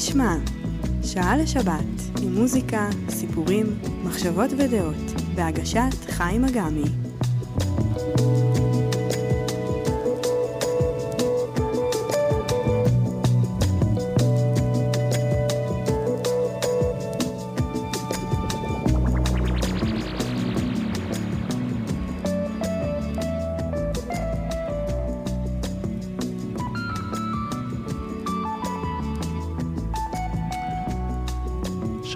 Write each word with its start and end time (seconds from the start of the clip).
נשמע? 0.00 0.36
שעה 1.02 1.36
לשבת, 1.36 2.20
עם 2.22 2.34
מוזיקה, 2.34 2.88
סיפורים, 3.08 3.66
מחשבות 4.04 4.50
ודעות, 4.58 4.94
בהגשת 5.34 6.10
חיים 6.10 6.44
אגמי. 6.44 7.09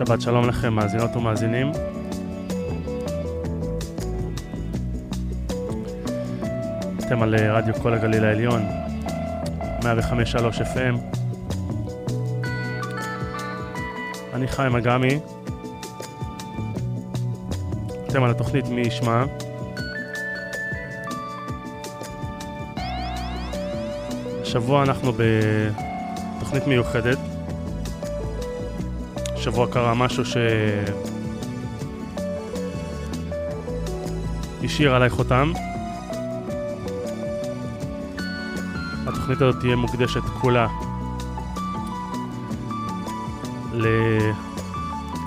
שבת 0.09 0.21
שלום 0.21 0.49
לכם, 0.49 0.75
מאזינות 0.75 1.17
ומאזינים. 1.17 1.73
אתם 6.99 7.23
על 7.23 7.35
אה, 7.35 7.53
רדיו 7.53 7.75
כל 7.75 7.95
הגליל 7.95 8.25
העליון, 8.25 8.63
105.3 9.81 9.85
FM. 10.61 11.17
אני 14.35 14.49
חיים 14.49 14.77
אגמי. 14.77 15.19
אתם 18.09 18.23
על 18.23 18.31
התוכנית 18.31 18.69
מי 18.69 18.81
ישמע. 18.81 19.25
השבוע 24.43 24.83
אנחנו 24.83 25.13
בתוכנית 26.39 26.67
מיוחדת. 26.67 27.34
השבוע 29.45 29.67
קרה 29.73 29.95
משהו 29.95 30.25
ש... 30.25 30.37
השאיר 34.65 34.95
עליי 34.95 35.11
חותם. 35.11 35.53
התוכנית 39.07 39.43
הזאת 39.43 39.61
תהיה 39.61 39.77
מוקדשת 39.77 40.21
כולה 40.41 40.67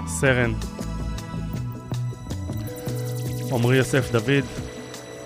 לסרן 0.05 0.53
עמרי 3.51 3.77
יוסף 3.77 4.11
דוד, 4.11 4.45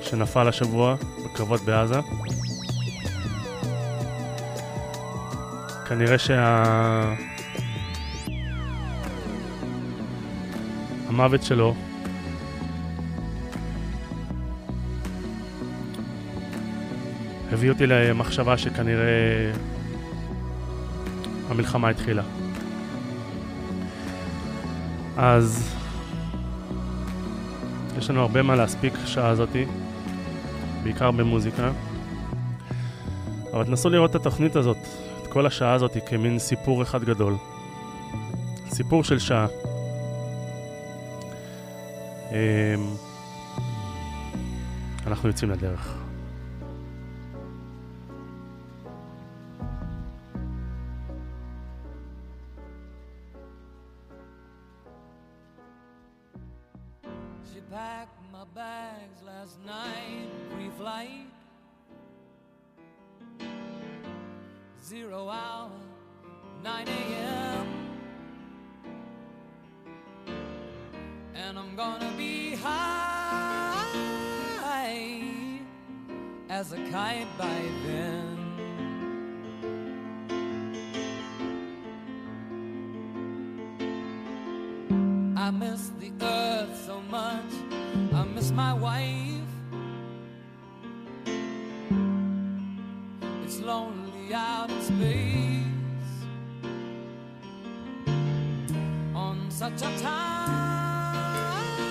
שנפל 0.02 0.48
השבוע 0.48 0.96
בקרבות 1.26 1.62
בעזה. 1.62 2.00
כנראה 5.88 6.18
שה... 6.18 7.31
המוות 11.12 11.44
שלו 11.44 11.76
הביא 17.52 17.70
אותי 17.70 17.88
למחשבה 17.88 18.58
שכנראה 18.58 19.52
המלחמה 21.50 21.90
התחילה. 21.90 22.24
אז 25.18 25.76
יש 27.98 28.10
לנו 28.10 28.22
הרבה 28.22 28.42
מה 28.42 28.56
להספיק 28.56 28.94
שעה 29.06 29.30
הזאתי, 29.30 29.66
בעיקר 30.84 31.12
במוזיקה. 31.12 31.72
אבל 33.54 33.64
תנסו 33.64 33.90
לראות 33.90 34.10
את 34.10 34.16
התוכנית 34.16 34.56
הזאת, 34.56 34.78
את 35.22 35.28
כל 35.28 35.46
השעה 35.46 35.74
הזאת 35.74 35.98
כמין 36.06 36.40
סיפור 36.40 36.84
אחד 36.84 37.04
גדול. 37.04 37.36
סיפור 38.70 39.04
של 39.04 39.20
שעה. 39.20 39.48
אמ, 42.32 42.36
אנחנו 45.08 45.30
יוצאים 45.30 45.52
לדרך. 45.52 46.11
time. 100.00 101.82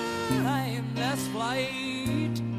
Let's 0.96 1.26
flight. 1.28 2.49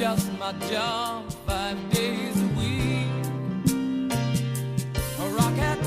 Just 0.00 0.32
my 0.38 0.50
job 0.70 1.30
five 1.46 1.76
days 1.92 2.34
a 2.40 2.46
week. 2.58 3.26
A 5.18 5.26
rocket 5.36 5.79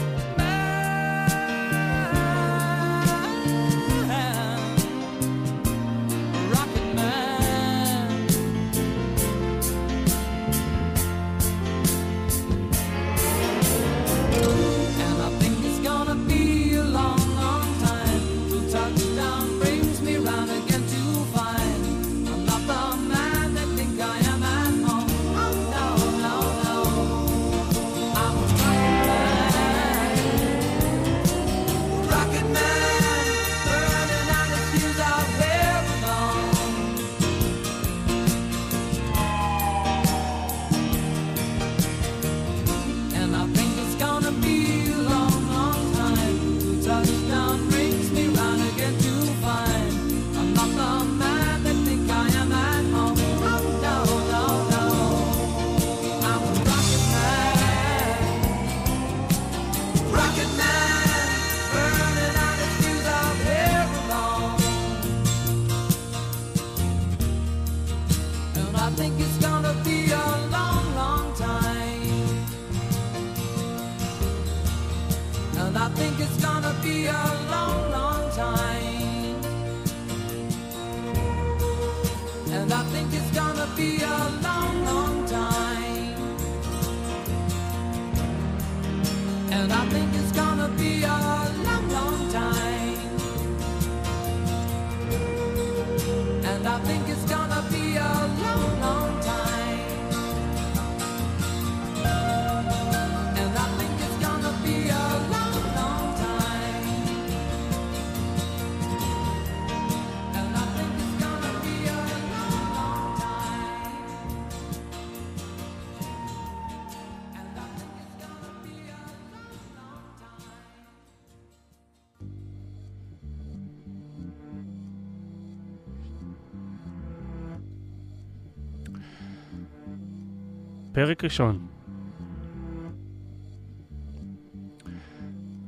פרק 131.05 131.23
ראשון. 131.23 131.67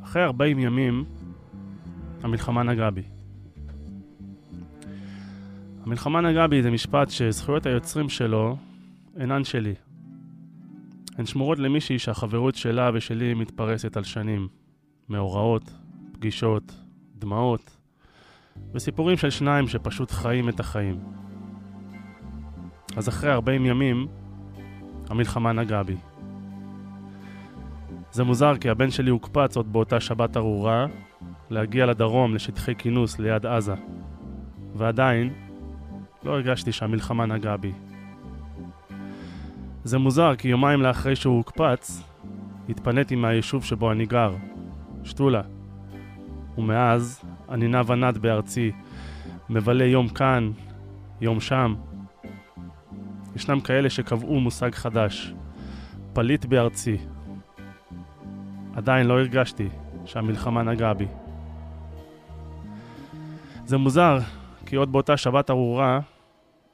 אחרי 0.03 0.23
40 0.23 0.59
ימים, 0.59 1.05
המלחמה 2.23 2.63
נגעה 2.63 2.91
בי. 2.91 3.03
המלחמה 5.83 6.21
נגעה 6.21 6.47
בי 6.47 6.63
זה 6.63 6.71
משפט 6.71 7.09
שזכויות 7.09 7.65
היוצרים 7.65 8.09
שלו 8.09 8.57
אינן 9.19 9.43
שלי. 9.43 9.73
הן 11.17 11.25
שמורות 11.25 11.59
למישהי 11.59 11.99
שהחברות 11.99 12.55
שלה 12.55 12.89
ושלי 12.93 13.33
מתפרסת 13.33 13.97
על 13.97 14.03
שנים. 14.03 14.47
מאורעות, 15.09 15.73
פגישות, 16.11 16.75
דמעות, 17.15 17.77
וסיפורים 18.73 19.17
של 19.17 19.29
שניים 19.29 19.67
שפשוט 19.67 20.11
חיים 20.11 20.49
את 20.49 20.59
החיים. 20.59 20.99
אז 22.97 23.09
אחרי 23.09 23.31
40 23.31 23.65
ימים, 23.65 24.07
המלחמה 25.09 25.51
נגעה 25.51 25.83
בי. 25.83 25.95
זה 28.11 28.23
מוזר 28.23 28.57
כי 28.57 28.69
הבן 28.69 28.91
שלי 28.91 29.09
הוקפץ 29.09 29.57
עוד 29.57 29.73
באותה 29.73 29.99
שבת 29.99 30.37
ארורה 30.37 30.85
להגיע 31.49 31.85
לדרום 31.85 32.35
לשטחי 32.35 32.75
כינוס 32.75 33.19
ליד 33.19 33.45
עזה. 33.45 33.73
ועדיין, 34.75 35.33
לא 36.23 36.31
הרגשתי 36.31 36.71
שהמלחמה 36.71 37.25
נגעה 37.25 37.57
בי. 37.57 37.71
זה 39.83 39.97
מוזר 39.97 40.35
כי 40.35 40.47
יומיים 40.47 40.81
לאחרי 40.81 41.15
שהוא 41.15 41.37
הוקפץ, 41.37 42.03
התפניתי 42.69 43.15
מהיישוב 43.15 43.63
שבו 43.63 43.91
אני 43.91 44.05
גר, 44.05 44.35
שתולה. 45.03 45.41
ומאז 46.57 47.21
אני 47.49 47.67
נע 47.67 47.81
ונד 47.87 48.17
בארצי, 48.17 48.71
מבלה 49.49 49.85
יום 49.85 50.07
כאן, 50.07 50.51
יום 51.21 51.39
שם. 51.39 51.75
ישנם 53.35 53.59
כאלה 53.59 53.89
שקבעו 53.89 54.39
מושג 54.39 54.75
חדש, 54.75 55.33
פליט 56.13 56.45
בארצי. 56.45 56.97
עדיין 58.75 59.07
לא 59.07 59.19
הרגשתי 59.19 59.69
שהמלחמה 60.05 60.63
נגעה 60.63 60.93
בי. 60.93 61.07
זה 63.65 63.77
מוזר, 63.77 64.17
כי 64.65 64.75
עוד 64.75 64.91
באותה 64.91 65.17
שבת 65.17 65.49
ארורה 65.49 65.99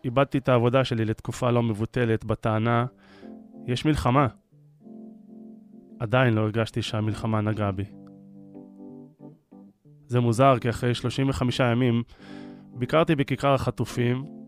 איבדתי 0.03 0.37
את 0.37 0.49
העבודה 0.49 0.83
שלי 0.83 1.05
לתקופה 1.05 1.51
לא 1.51 1.63
מבוטלת 1.63 2.25
בטענה 2.25 2.85
יש 3.67 3.85
מלחמה. 3.85 4.27
עדיין 5.99 6.33
לא 6.33 6.41
הרגשתי 6.41 6.81
שהמלחמה 6.81 7.41
נגעה 7.41 7.71
בי. 7.71 7.85
זה 10.07 10.19
מוזר 10.19 10.59
כי 10.59 10.69
אחרי 10.69 10.95
35 10.95 11.59
ימים 11.59 12.03
ביקרתי 12.73 13.15
בכיכר 13.15 13.53
החטופים 13.53 14.40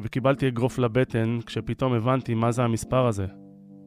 וקיבלתי 0.00 0.48
אגרוף 0.48 0.78
לבטן 0.78 1.38
כשפתאום 1.46 1.92
הבנתי 1.92 2.34
מה 2.34 2.52
זה 2.52 2.64
המספר 2.64 3.06
הזה 3.06 3.26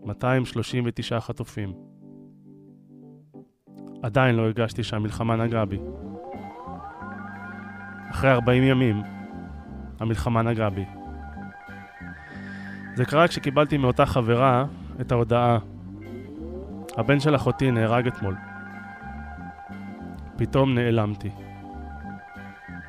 239 0.06 1.20
חטופים. 1.20 1.74
עדיין 4.04 4.36
לא 4.36 4.42
הרגשתי 4.42 4.84
שהמלחמה 4.84 5.36
נגעה 5.36 5.66
בי. 5.66 5.80
אחרי 8.12 8.32
40 8.32 8.64
ימים, 8.64 9.02
המלחמה 10.00 10.42
נגעה 10.42 10.70
בי. 10.70 10.86
זה 12.96 13.06
קרה 13.06 13.28
כשקיבלתי 13.28 13.78
מאותה 13.78 14.06
חברה 14.06 14.66
את 15.02 15.12
ההודעה 15.12 15.58
הבן 16.98 17.20
של 17.20 17.36
אחותי 17.36 17.72
נהרג 17.72 18.08
אתמול. 18.08 18.36
פתאום 20.38 20.74
נעלמתי. 20.74 21.30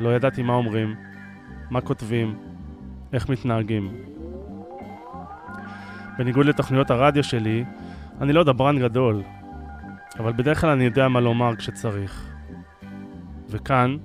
לא 0.00 0.16
ידעתי 0.16 0.42
מה 0.42 0.52
אומרים, 0.52 0.94
מה 1.70 1.80
כותבים, 1.80 2.51
איך 3.12 3.28
מתנהגים. 3.28 3.94
בניגוד 6.18 6.46
לתוכניות 6.46 6.90
הרדיו 6.90 7.24
שלי, 7.24 7.64
אני 8.20 8.32
לא 8.32 8.44
דברן 8.44 8.78
גדול, 8.78 9.22
אבל 10.18 10.32
בדרך 10.32 10.60
כלל 10.60 10.70
אני 10.70 10.84
יודע 10.84 11.08
מה 11.08 11.20
לומר 11.20 11.56
כשצריך. 11.56 12.32
וכאן, 13.48 13.96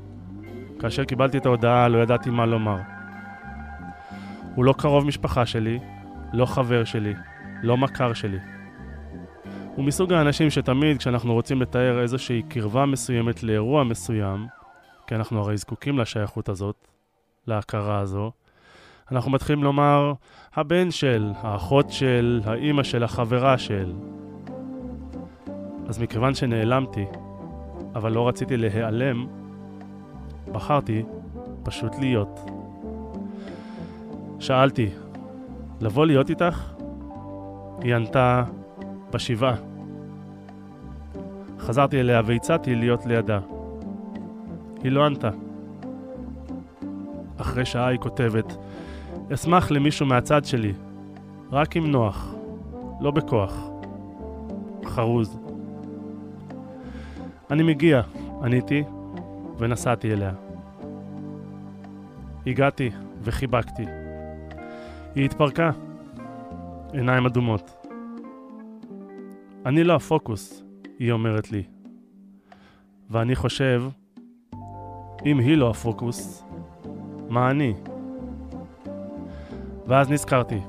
כאשר 0.79 1.03
קיבלתי 1.03 1.37
את 1.37 1.45
ההודעה, 1.45 1.87
לא 1.87 1.97
ידעתי 1.97 2.29
מה 2.29 2.45
לומר. 2.45 2.77
הוא 4.55 4.65
לא 4.65 4.73
קרוב 4.77 5.05
משפחה 5.05 5.45
שלי, 5.45 5.79
לא 6.33 6.45
חבר 6.45 6.83
שלי, 6.83 7.13
לא 7.63 7.77
מכר 7.77 8.13
שלי. 8.13 8.37
הוא 9.75 9.85
מסוג 9.85 10.13
האנשים 10.13 10.49
שתמיד 10.49 10.97
כשאנחנו 10.97 11.33
רוצים 11.33 11.61
לתאר 11.61 12.01
איזושהי 12.01 12.41
קרבה 12.49 12.85
מסוימת 12.85 13.43
לאירוע 13.43 13.83
מסוים, 13.83 14.47
כי 15.07 15.15
אנחנו 15.15 15.39
הרי 15.39 15.57
זקוקים 15.57 15.99
לשייכות 15.99 16.49
הזאת, 16.49 16.87
להכרה 17.47 17.99
הזו, 17.99 18.31
אנחנו 19.11 19.31
מתחילים 19.31 19.63
לומר 19.63 20.13
הבן 20.55 20.91
של, 20.91 21.31
האחות 21.41 21.91
של, 21.91 22.41
האימא 22.45 22.83
של, 22.83 23.03
החברה 23.03 23.57
של. 23.57 23.93
אז 25.87 25.99
מכיוון 25.99 26.33
שנעלמתי, 26.35 27.05
אבל 27.95 28.11
לא 28.11 28.27
רציתי 28.27 28.57
להיעלם, 28.57 29.27
בחרתי 30.51 31.03
פשוט 31.63 31.95
להיות. 31.99 32.39
שאלתי, 34.39 34.89
לבוא 35.81 36.05
להיות 36.05 36.29
איתך? 36.29 36.73
היא 37.81 37.95
ענתה, 37.95 38.43
בשבעה. 39.13 39.55
חזרתי 41.59 41.99
אליה 41.99 42.21
והצעתי 42.25 42.75
להיות 42.75 43.05
לידה. 43.05 43.39
היא 44.83 44.91
לא 44.91 45.05
ענתה. 45.05 45.29
אחרי 47.37 47.65
שעה 47.65 47.87
היא 47.87 47.99
כותבת, 47.99 48.57
אשמח 49.33 49.71
למישהו 49.71 50.05
מהצד 50.05 50.45
שלי, 50.45 50.73
רק 51.51 51.77
אם 51.77 51.91
נוח, 51.91 52.35
לא 53.01 53.11
בכוח. 53.11 53.69
חרוז. 54.85 55.39
אני 57.51 57.63
מגיע, 57.63 58.01
עניתי, 58.43 58.83
ונסעתי 59.57 60.13
אליה. 60.13 60.31
הגעתי 62.47 62.89
וחיבקתי. 63.23 63.85
היא 65.15 65.25
התפרקה. 65.25 65.71
עיניים 66.93 67.25
אדומות. 67.25 67.87
אני 69.65 69.83
לא 69.83 69.95
הפוקוס, 69.95 70.63
היא 70.99 71.11
אומרת 71.11 71.51
לי. 71.51 71.63
ואני 73.09 73.35
חושב, 73.35 73.83
אם 75.25 75.39
היא 75.39 75.57
לא 75.57 75.69
הפוקוס, 75.69 76.43
מה 77.29 77.51
אני? 77.51 77.73
ואז 79.87 80.09
נזכרתי, 80.09 80.59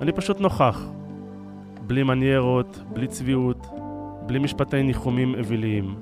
אני 0.00 0.12
פשוט 0.12 0.40
נוכח. 0.40 0.86
בלי 1.86 2.02
מניירות, 2.02 2.82
בלי 2.92 3.06
צביעות, 3.06 3.66
בלי 4.26 4.38
משפטי 4.38 4.82
ניחומים 4.82 5.34
אוויליים. 5.34 5.94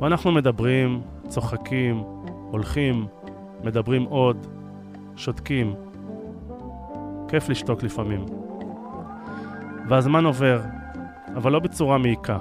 ואנחנו 0.00 0.32
מדברים, 0.32 1.00
צוחקים, 1.28 2.02
הולכים, 2.50 3.06
מדברים 3.64 4.02
עוד, 4.02 4.46
שותקים. 5.16 5.74
כיף 7.28 7.48
לשתוק 7.48 7.82
לפעמים. 7.82 8.24
והזמן 9.88 10.24
עובר, 10.24 10.60
אבל 11.36 11.52
לא 11.52 11.58
בצורה 11.58 11.98
מעיקה. 11.98 12.38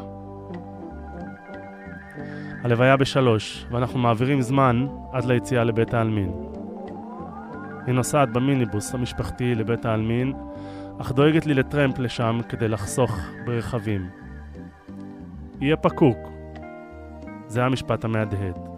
הלוויה 2.63 2.97
בשלוש, 2.97 3.65
ואנחנו 3.71 3.99
מעבירים 3.99 4.41
זמן 4.41 4.87
עד 5.11 5.25
ליציאה 5.25 5.63
לבית 5.63 5.93
העלמין. 5.93 6.31
היא 7.85 7.95
נוסעת 7.95 8.29
במיניבוס 8.29 8.93
המשפחתי 8.93 9.55
לבית 9.55 9.85
העלמין, 9.85 10.33
אך 11.01 11.11
דואגת 11.11 11.45
לי 11.45 11.53
לטרמפ 11.53 11.99
לשם 11.99 12.39
כדי 12.49 12.67
לחסוך 12.67 13.19
ברכבים. 13.45 14.09
יהיה 15.61 15.77
פקוק. 15.77 16.17
זה 17.47 17.63
המשפט 17.63 18.05
המהדהד. 18.05 18.72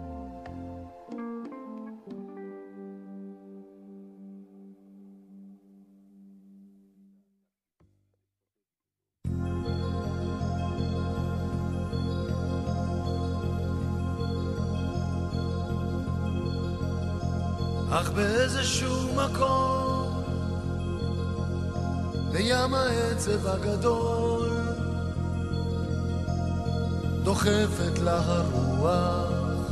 באיזשהו 18.16 19.14
מקום. 19.14 20.22
בים 22.32 22.74
העצב 22.74 23.46
הגדול 23.46 24.50
דוחפת 27.22 27.98
לה 27.98 28.20
הרוח. 28.24 29.70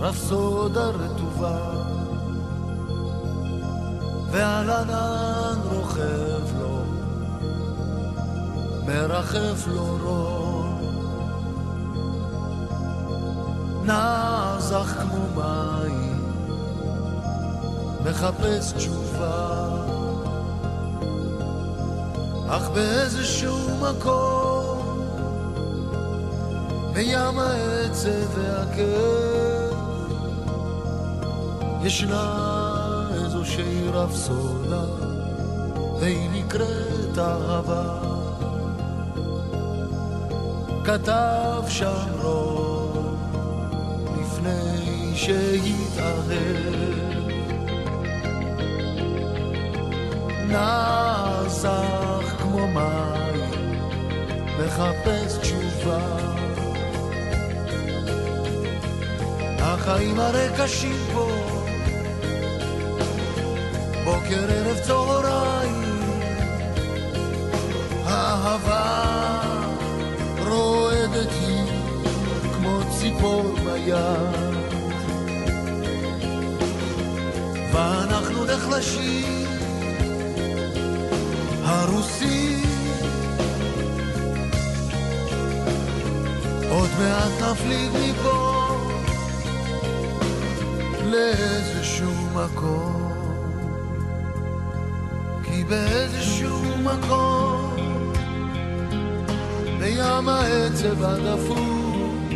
רפסודה 0.00 0.86
רטובה. 0.86 1.58
ועל 4.30 4.70
ענן 4.70 5.58
רוכב 5.72 6.58
לו. 6.60 6.82
מרחף 8.86 9.66
לו 9.66 9.98
רון. 10.02 10.44
נע 13.86 14.56
זך 14.58 14.94
כמו 15.00 15.26
מים 15.34 16.03
מחפש 18.04 18.72
תשובה 18.72 19.68
אך 22.48 22.68
באיזשהו 22.68 23.58
מקום, 23.80 25.00
בים 26.92 27.38
העצב 27.38 28.38
והכאב, 28.38 29.74
ישנה 31.82 33.08
איזושהי 33.14 33.88
רפסודה, 33.92 34.84
והיא 36.00 36.30
נקראת 36.32 37.18
אהבה. 37.18 38.00
כתב 40.84 41.62
שם 41.68 42.20
רוב 42.22 43.16
לפני 44.20 45.12
שהתאהב. 45.14 46.93
נסח 50.54 52.34
כמו 52.42 52.66
מים, 52.66 53.80
מחפש 54.58 55.38
תשובה. 55.40 56.06
החיים 59.58 60.20
הרי 60.20 60.48
קשים 60.58 60.96
פה, 61.12 61.30
בוקר 64.04 64.44
ערב 64.48 64.78
צהריים, 64.78 66.00
האהבה 68.04 69.14
רועדת 70.38 71.30
היא 71.40 71.64
כמו 72.54 72.80
ציפור 72.98 73.54
ביד. 73.64 74.44
ואנחנו 77.72 78.44
נחלשים, 78.44 79.43
הרוסים, 81.84 82.62
עוד 86.70 86.88
מעט 86.98 87.42
נפליג 87.42 87.90
מפה 87.92 88.66
לאיזשהו 91.04 92.12
מקום, 92.34 93.12
כי 95.44 95.64
באיזשהו 95.64 96.62
מקום 96.82 97.76
בים 99.78 100.28
העצב 100.28 101.04
הדפוק 101.04 102.32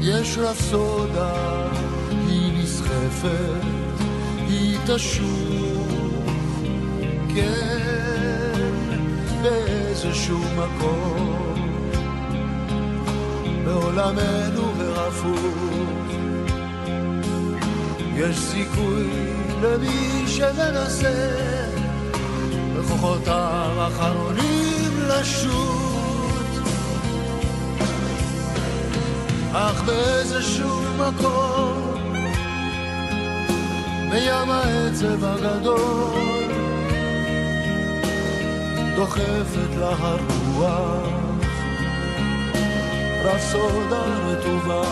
יש 0.00 0.38
רפסודה, 0.38 1.68
היא 2.28 2.62
נסחפת, 2.62 3.62
היא 4.48 4.78
תשוב, 4.86 5.67
כן, 7.38 8.88
באיזשהו 9.42 10.38
מקום, 10.38 11.54
בעולמנו 13.64 14.72
ההפוך, 14.96 16.12
יש 18.16 18.38
סיכוי 18.38 19.10
למי 19.62 20.24
שמנסה 20.26 21.30
בכוחותיו 22.76 23.72
האחרונים 23.78 24.92
לשוט. 25.08 25.88
אך 29.52 29.82
באיזשהו 29.82 30.80
מקום, 30.98 31.94
בים 34.10 34.50
העצב 34.50 35.24
הגדול, 35.24 36.37
דוחפת 38.98 39.76
לה 39.78 39.90
הרוח, 39.98 41.08
רפסודה 43.24 44.02
רטובה, 44.26 44.82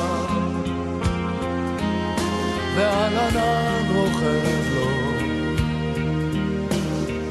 ועל 2.77 3.17
ענן 3.19 3.95
רוכב 3.95 4.63
לו, 4.75 4.89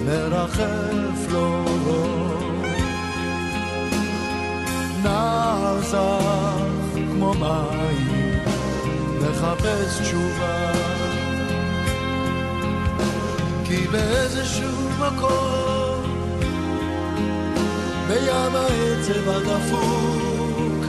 מרחף 0.05 1.32
לו 1.32 1.65
ראש. 1.86 2.82
נער 5.03 5.82
זך 5.82 7.00
כמו 7.12 7.34
מים, 7.34 8.39
מחפש 9.22 10.00
תשובה. 10.01 10.72
כי 13.65 13.88
באיזשהו 13.88 14.89
מקום, 15.00 15.75
בים 18.08 18.56
העצב 18.56 19.30
הדפוק, 19.30 20.86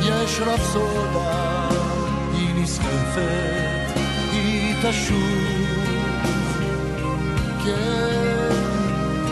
יש 0.00 0.40
רפסודה, 0.40 1.68
היא 2.32 2.62
נסחפת, 2.62 3.98
היא 4.32 4.74
תשוב. 4.82 5.68
כן, 7.64 8.54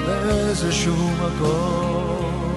באיזשהו 0.07 1.11
מקום, 1.11 2.55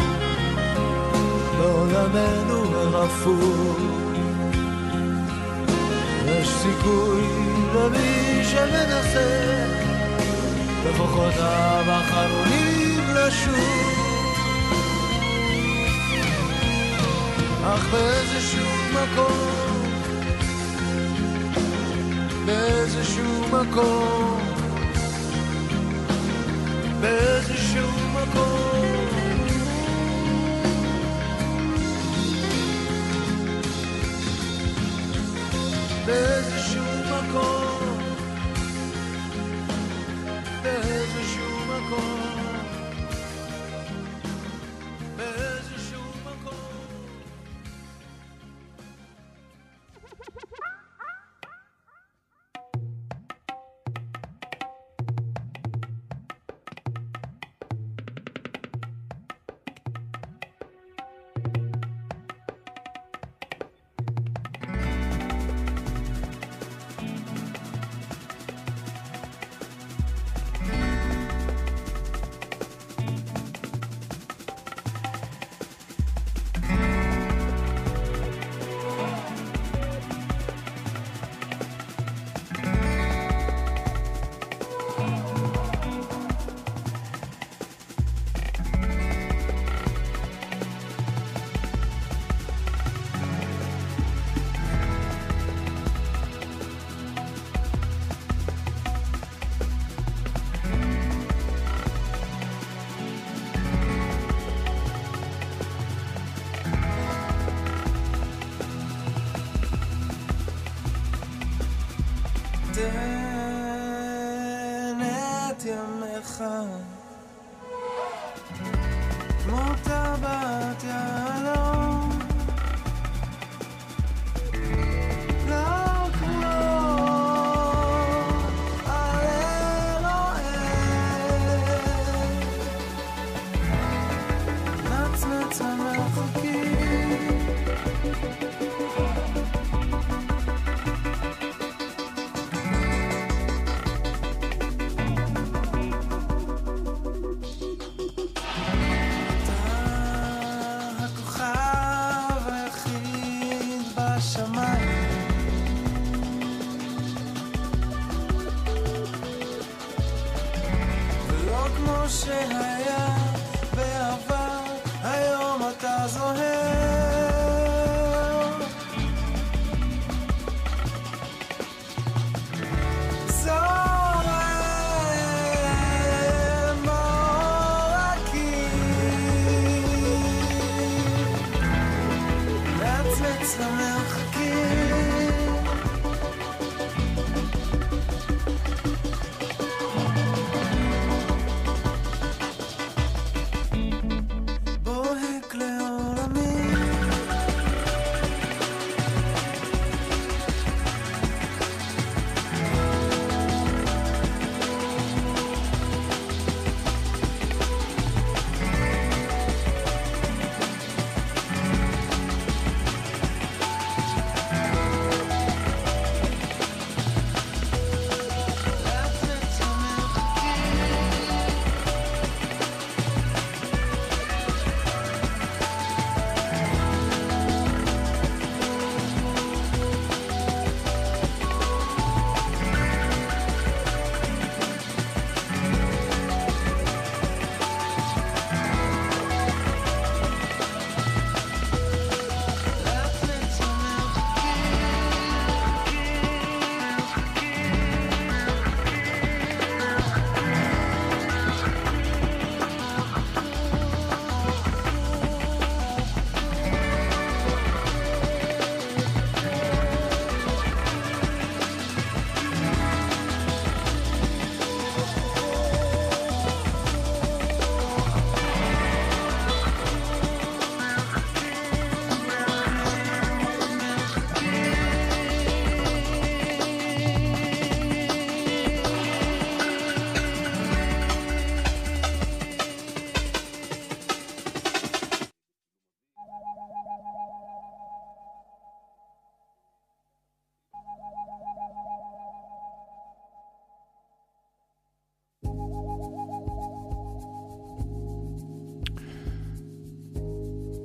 בעולמנו 1.58 2.76
הרפוק, 2.76 3.80
יש 6.26 6.50
סיכוי 6.50 7.22
למי 7.76 8.44
שמנסה. 8.44 9.66
בכוחותיו 10.86 11.84
האחרונים 11.88 12.79
לשוב. 13.16 14.00
אך 17.64 17.86
באיזשהו 17.92 18.70
מקום, 18.94 19.92
באיזשהו 22.46 23.48
מקום, 23.52 24.40
באיזשהו 27.02 27.90
מקום. 28.14 28.70
באיזשהו 36.06 36.39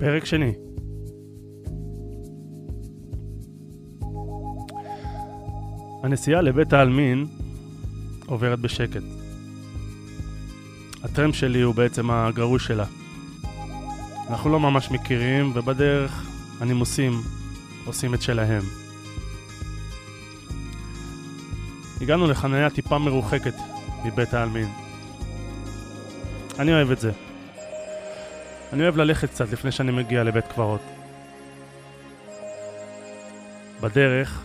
פרק 0.05 0.25
שני. 0.25 0.53
הנסיעה 6.03 6.41
לבית 6.41 6.73
העלמין 6.73 7.27
עוברת 8.27 8.61
בשקט. 8.61 9.03
הטרמפ 11.03 11.35
שלי 11.35 11.61
הוא 11.61 11.75
בעצם 11.75 12.11
הגרוש 12.11 12.67
שלה. 12.67 12.85
אנחנו 14.31 14.51
לא 14.51 14.61
ממש 14.61 14.91
מכירים, 14.91 15.53
ובדרך 15.55 16.31
הנימוסים 16.61 17.13
עושים 17.85 18.15
את 18.15 18.23
שלהם. 18.23 18.63
הגענו 22.01 22.27
לחניה 22.27 22.71
טיפה 22.71 22.99
מרוחקת 22.99 23.55
מבית 24.05 24.35
העלמין. 24.35 24.69
אני 26.59 26.73
אוהב 26.73 26.91
את 26.91 27.01
זה. 27.01 27.24
אני 28.75 28.83
אוהב 28.83 28.97
ללכת 28.97 29.31
קצת 29.31 29.53
לפני 29.53 29.73
שאני 29.73 29.93
מגיע 29.93 30.25
לבית 30.25 30.47
קברות. 30.47 30.81
בדרך 33.81 34.45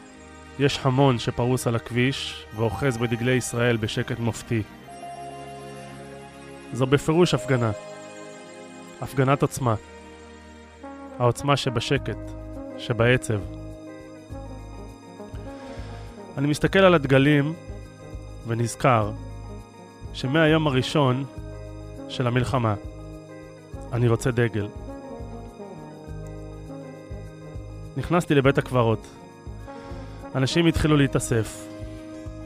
יש 0.60 0.80
המון 0.84 1.20
שפרוס 1.20 1.68
על 1.68 1.76
הכביש 1.76 2.46
ואוחז 2.56 2.98
בדגלי 2.98 3.32
ישראל 3.32 3.78
בשקט 3.78 4.20
מופתי. 4.20 4.64
זו 6.74 6.86
בפירוש 6.86 7.34
הפגנה. 7.34 7.72
הפגנת 9.02 9.42
עוצמה. 9.42 9.76
העוצמה 11.20 11.58
שבשקט, 11.58 12.18
שבעצב. 12.78 13.40
אני 16.38 16.48
מסתכל 16.48 16.80
על 16.80 16.94
הדגלים 16.94 17.54
ונזכר 18.48 19.12
שמהיום 20.14 20.68
הראשון 20.68 21.26
של 22.10 22.28
המלחמה 22.28 22.76
אני 23.94 24.08
רוצה 24.08 24.32
דגל. 24.32 24.68
נכנסתי 27.98 28.36
לבית 28.36 28.58
הקברות. 28.58 29.08
אנשים 30.36 30.66
התחילו 30.66 30.98
להתאסף. 30.98 31.68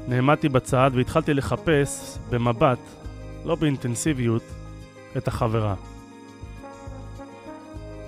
נעמדתי 0.07 0.49
בצד 0.49 0.91
והתחלתי 0.93 1.33
לחפש 1.33 2.17
במבט, 2.29 2.79
לא 3.45 3.55
באינטנסיביות, 3.55 4.43
את 5.17 5.27
החברה. 5.27 5.75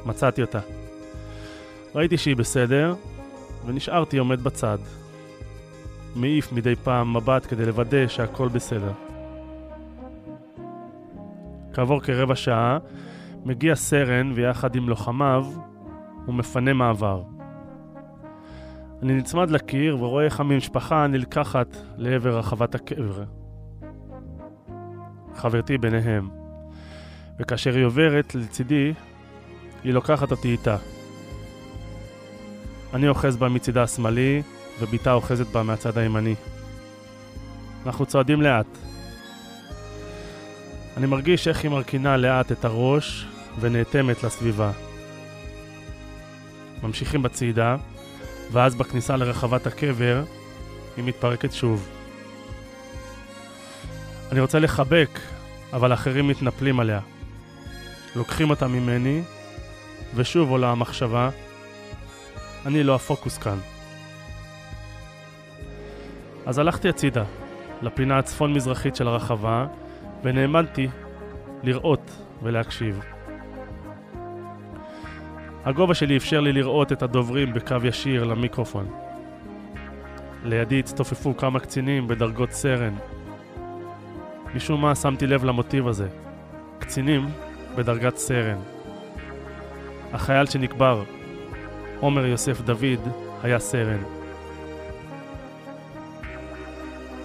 מצאתי 0.05 0.41
אותה. 0.41 0.59
ראיתי 1.95 2.17
שהיא 2.17 2.35
בסדר, 2.35 2.95
ונשארתי 3.65 4.17
עומד 4.17 4.43
בצד. 4.43 4.77
מעיף 6.15 6.51
מדי 6.51 6.75
פעם 6.75 7.17
מבט 7.17 7.45
כדי 7.49 7.65
לוודא 7.65 8.07
שהכל 8.07 8.47
בסדר. 8.47 8.91
כעבור 11.73 12.01
כרבע 12.01 12.35
שעה, 12.35 12.77
מגיע 13.45 13.75
סרן 13.75 14.31
ויחד 14.35 14.75
עם 14.75 14.89
לוחמיו 14.89 15.45
הוא 16.25 16.35
מפנה 16.35 16.73
מעבר. 16.73 17.23
אני 19.01 19.13
נצמד 19.13 19.51
לקיר 19.51 20.03
ורואה 20.03 20.25
איך 20.25 20.39
המשפחה 20.39 21.07
נלקחת 21.07 21.77
לעבר 21.97 22.37
רחבת 22.37 22.75
הקבר. 22.75 23.23
חברתי 25.35 25.77
ביניהם. 25.77 26.29
וכאשר 27.39 27.75
היא 27.75 27.85
עוברת 27.85 28.35
לצידי, 28.35 28.93
היא 29.83 29.93
לוקחת 29.93 30.31
אותי 30.31 30.51
איתה. 30.51 30.77
אני 32.93 33.07
אוחז 33.07 33.37
בה 33.37 33.49
מצידה 33.49 33.83
השמאלי, 33.83 34.41
ובתה 34.79 35.13
אוחזת 35.13 35.47
בה 35.47 35.63
מהצד 35.63 35.97
הימני. 35.97 36.35
אנחנו 37.85 38.05
צועדים 38.05 38.41
לאט. 38.41 38.77
אני 40.97 41.05
מרגיש 41.05 41.47
איך 41.47 41.63
היא 41.63 41.71
מרכינה 41.71 42.17
לאט 42.17 42.51
את 42.51 42.65
הראש 42.65 43.27
ונאטמת 43.59 44.23
לסביבה. 44.23 44.71
ממשיכים 46.83 47.23
בצעידה, 47.23 47.75
ואז 48.51 48.75
בכניסה 48.75 49.17
לרחבת 49.17 49.67
הקבר 49.67 50.23
היא 50.97 51.05
מתפרקת 51.05 51.51
שוב. 51.51 51.89
אני 54.31 54.39
רוצה 54.39 54.59
לחבק, 54.59 55.19
אבל 55.73 55.93
אחרים 55.93 56.27
מתנפלים 56.27 56.79
עליה. 56.79 56.99
לוקחים 58.15 58.49
אותה 58.49 58.67
ממני, 58.67 59.21
ושוב 60.15 60.49
עולה 60.49 60.71
המחשבה, 60.71 61.29
אני 62.65 62.83
לא 62.83 62.95
הפוקוס 62.95 63.37
כאן. 63.37 63.57
אז 66.45 66.57
הלכתי 66.57 66.89
הצידה, 66.89 67.23
לפינה 67.81 68.17
הצפון-מזרחית 68.17 68.95
של 68.95 69.07
הרחבה, 69.07 69.65
ונעמדתי 70.23 70.87
לראות 71.63 72.11
ולהקשיב. 72.43 73.14
הגובה 75.65 75.93
שלי 75.93 76.17
אפשר 76.17 76.39
לי 76.39 76.51
לראות 76.51 76.91
את 76.91 77.03
הדוברים 77.03 77.53
בקו 77.53 77.75
ישיר 77.83 78.23
למיקרופון. 78.23 78.87
לידי 80.43 80.79
הצטופפו 80.79 81.37
כמה 81.37 81.59
קצינים 81.59 82.07
בדרגות 82.07 82.51
סרן. 82.51 82.93
משום 84.55 84.81
מה 84.81 84.95
שמתי 84.95 85.27
לב 85.27 85.43
למוטיב 85.43 85.87
הזה. 85.87 86.07
קצינים 86.79 87.25
בדרגת 87.75 88.17
סרן. 88.17 88.57
החייל 90.13 90.45
שנקבר, 90.45 91.03
עומר 91.99 92.25
יוסף 92.25 92.61
דוד, 92.61 93.09
היה 93.43 93.59
סרן. 93.59 94.03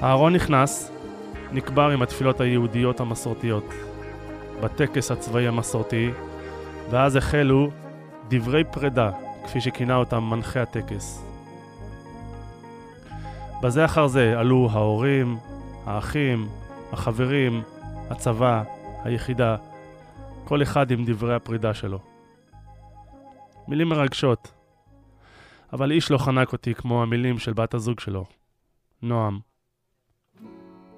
אהרון 0.02 0.32
נכנס, 0.34 0.92
נקבר 1.52 1.90
עם 1.90 2.02
התפילות 2.02 2.40
היהודיות 2.40 3.00
המסורתיות, 3.00 3.74
בטקס 4.60 5.10
הצבאי 5.10 5.48
המסורתי, 5.48 6.10
ואז 6.90 7.16
החלו 7.16 7.70
דברי 8.30 8.64
פרידה, 8.64 9.10
כפי 9.44 9.60
שכינה 9.60 9.96
אותם 9.96 10.24
מנחה 10.24 10.62
הטקס. 10.62 11.24
בזה 13.62 13.84
אחר 13.84 14.06
זה 14.06 14.38
עלו 14.38 14.68
ההורים, 14.72 15.38
האחים, 15.86 16.48
החברים, 16.92 17.62
הצבא, 18.10 18.62
היחידה, 19.04 19.56
כל 20.44 20.62
אחד 20.62 20.90
עם 20.90 21.04
דברי 21.04 21.34
הפרידה 21.34 21.74
שלו. 21.74 21.98
מילים 23.68 23.88
מרגשות, 23.88 24.52
אבל 25.72 25.92
איש 25.92 26.10
לא 26.10 26.18
חנק 26.18 26.52
אותי 26.52 26.74
כמו 26.74 27.02
המילים 27.02 27.38
של 27.38 27.52
בת 27.52 27.74
הזוג 27.74 28.00
שלו, 28.00 28.24
נועם. 29.02 29.38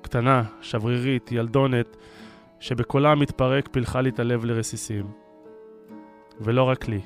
קטנה, 0.02 0.42
שברירית, 0.60 1.32
ילדונת, 1.32 1.96
שבקולה 2.60 3.14
מתפרק 3.14 3.68
פילחה 3.72 4.00
לי 4.00 4.10
את 4.10 4.18
הלב 4.18 4.44
לרסיסים. 4.44 5.22
ולא 6.40 6.62
רק 6.62 6.88
לי. 6.88 7.00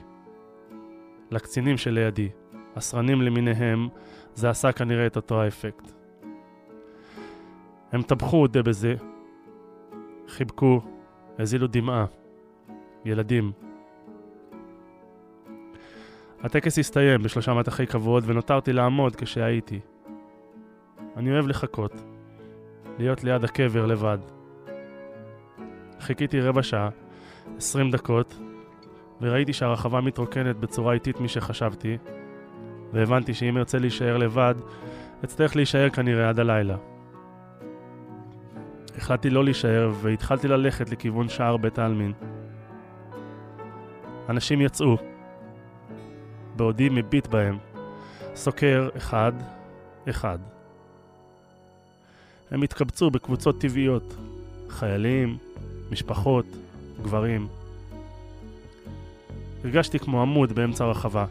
לקצינים 1.31 1.77
שלידי, 1.77 2.29
הסרנים 2.77 3.23
למיניהם, 3.23 3.89
זה 4.35 4.51
עשה 4.51 4.73
כנראה 4.73 5.07
את 5.07 5.17
אותו 5.17 5.43
האפקט. 5.43 5.93
הם 7.93 8.03
טבחו 8.03 8.37
זה 8.53 8.63
בזה, 8.63 8.95
חיבקו, 10.29 10.81
הזילו 11.39 11.67
דמעה. 11.67 12.07
ילדים. 13.07 13.53
הטקס 16.43 16.79
הסתיים 16.79 17.23
בשלושה 17.23 17.55
מטחי 17.55 17.87
כבוד 17.87 18.25
ונותרתי 18.27 18.73
לעמוד 18.73 19.17
כשהייתי. 19.17 19.81
אני 21.17 21.33
אוהב 21.33 21.47
לחכות, 21.47 21.93
להיות 22.99 23.25
ליד 23.25 23.45
הקבר 23.45 23.87
לבד. 23.87 24.19
חיכיתי 26.01 26.41
רבע 26.41 26.63
שעה, 26.63 26.89
עשרים 27.57 27.91
דקות, 27.91 28.39
וראיתי 29.21 29.53
שהרחבה 29.53 30.01
מתרוקנת 30.01 30.57
בצורה 30.57 30.95
איטית 30.95 31.21
משחשבתי, 31.21 31.99
והבנתי 32.93 33.35
שאם 33.35 33.57
ארצה 33.57 33.79
להישאר 33.79 34.17
לבד, 34.17 34.55
אצטרך 35.25 35.57
להישאר 35.57 35.91
כנראה 35.91 36.29
עד 36.29 36.41
הלילה. 36.41 36.77
החלטתי 38.97 39.31
לא 39.31 39.45
להישאר, 39.45 39.93
והתחלתי 40.03 40.49
ללכת 40.49 40.91
לכיוון 40.91 41.29
שער 41.29 41.57
בית 41.57 41.79
העלמין. 41.79 42.13
אנשים 44.29 44.61
יצאו, 44.61 44.97
בעודי 46.57 46.89
מביט 46.89 47.27
בהם, 47.27 47.59
סוקר 48.35 48.89
אחד, 48.97 49.33
אחד. 50.11 50.39
הם 52.51 52.63
התקבצו 52.63 53.11
בקבוצות 53.11 53.61
טבעיות, 53.61 54.17
חיילים, 54.69 55.37
משפחות, 55.91 56.47
גברים. 57.03 57.49
הרגשתי 59.67 59.99
כמו 59.99 60.23
עמוד 60.23 60.53
באמצע 60.53 60.85
הרחבה, 60.85 61.25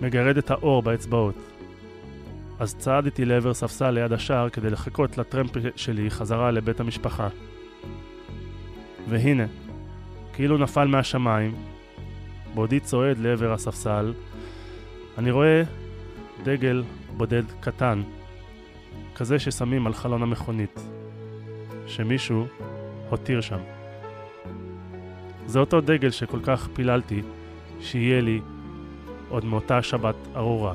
מגרד 0.00 0.38
את 0.38 0.50
האור 0.50 0.82
באצבעות. 0.82 1.34
אז 2.58 2.74
צעדתי 2.74 3.24
לעבר 3.24 3.54
ספסל 3.54 3.90
ליד 3.90 4.12
השער 4.12 4.48
כדי 4.48 4.70
לחכות 4.70 5.18
לטרמפ 5.18 5.50
שלי 5.76 6.10
חזרה 6.10 6.50
לבית 6.50 6.80
המשפחה. 6.80 7.28
והנה, 9.08 9.44
כאילו 10.32 10.58
נפל 10.58 10.86
מהשמיים, 10.86 11.54
בעודי 12.54 12.80
צועד 12.80 13.18
לעבר 13.18 13.52
הספסל, 13.52 14.12
אני 15.18 15.30
רואה 15.30 15.62
דגל 16.44 16.84
בודד 17.16 17.44
קטן, 17.60 18.02
כזה 19.14 19.38
ששמים 19.38 19.86
על 19.86 19.94
חלון 19.94 20.22
המכונית, 20.22 20.80
שמישהו 21.86 22.46
הותיר 23.08 23.40
שם. 23.40 23.60
זה 25.46 25.58
אותו 25.58 25.80
דגל 25.80 26.10
שכל 26.10 26.40
כך 26.42 26.68
פיללתי 26.74 27.22
שיהיה 27.80 28.20
לי 28.20 28.40
עוד 29.28 29.44
מאותה 29.44 29.82
שבת 29.82 30.16
ארורה. 30.36 30.74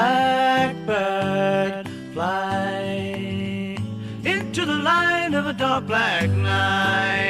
Blackbird 0.00 1.86
fly 2.14 3.76
into 4.24 4.64
the 4.64 4.76
light 4.76 5.34
of 5.34 5.46
a 5.46 5.52
dark 5.52 5.86
black 5.86 6.30
night. 6.30 7.29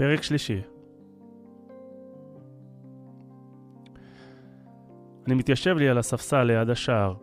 פרק 0.00 0.22
שלישי. 0.22 0.60
אני 5.26 5.34
מתיישב 5.34 5.76
לי 5.76 5.88
על 5.88 5.98
הספסל 5.98 6.42
ליד 6.42 6.70
השער, 6.70 7.14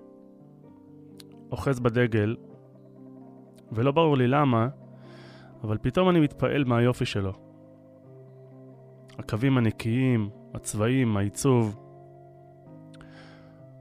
אוחז 1.52 1.80
בדגל, 1.80 2.36
ולא 3.72 3.92
ברור 3.92 4.18
לי 4.18 4.28
למה, 4.28 4.68
אבל 5.63 5.78
פתאום 5.78 6.10
אני 6.10 6.20
מתפעל 6.20 6.63
מהיופי 6.63 7.06
שלו. 7.06 7.34
הקווים 9.20 9.58
הנקיים, 9.58 10.30
הצבעים, 10.54 11.18
העיצוב. 11.18 11.80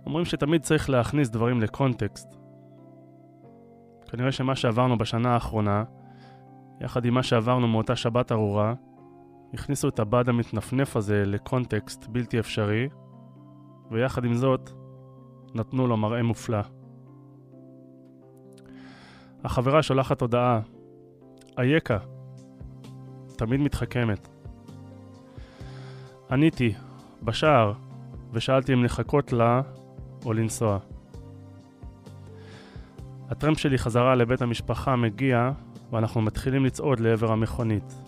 אומרים 0.07 0.25
שתמיד 0.25 0.63
צריך 0.63 0.91
להכניס 0.91 1.29
דברים 1.29 1.61
לקונטקסט. 1.61 2.37
כנראה 4.11 4.33
שמה 4.33 4.57
שעברנו 4.57 4.99
בשנה 4.99 5.35
האחרונה, 5.35 5.85
יחד 6.81 7.05
עם 7.05 7.15
מה 7.15 7.23
שעברנו 7.23 7.69
מאותה 7.69 7.97
שבת 7.97 8.33
ארורה, 8.33 8.75
הכניסו 9.55 9.89
את 9.89 9.99
הבד 9.99 10.29
המתנפנף 10.29 10.97
הזה 10.97 11.23
לקונטקסט 11.27 12.07
בלתי 12.07 12.39
אפשרי, 12.41 12.89
ויחד 13.91 14.25
עם 14.25 14.35
זאת, 14.35 14.71
נתנו 15.55 15.87
לו 15.87 15.97
מראה 15.97 16.23
מופלא. 16.23 16.61
החברה 19.45 19.83
שולחת 19.83 20.21
הודעה, 20.21 20.61
אייכה, 21.59 21.99
תמיד 23.37 23.61
מתחכמת. 23.61 24.29
עניתי, 26.31 26.75
בשער, 27.23 27.73
ושאלתי 28.33 28.73
אם 28.73 28.85
לחכות 28.85 29.33
לה 29.33 29.61
או 30.25 30.33
לנסוע. 30.33 30.79
הטרמפ 33.29 33.59
שלי 33.59 33.79
חזרה 33.79 34.15
לבית 34.15 34.43
המשפחה 34.43 34.97
מגיע, 34.97 35.51
ואנחנו 35.93 36.21
מתחילים 36.21 36.65
לצעוד 36.65 37.01
לעבר 37.01 37.33
המכונית. 37.33 38.06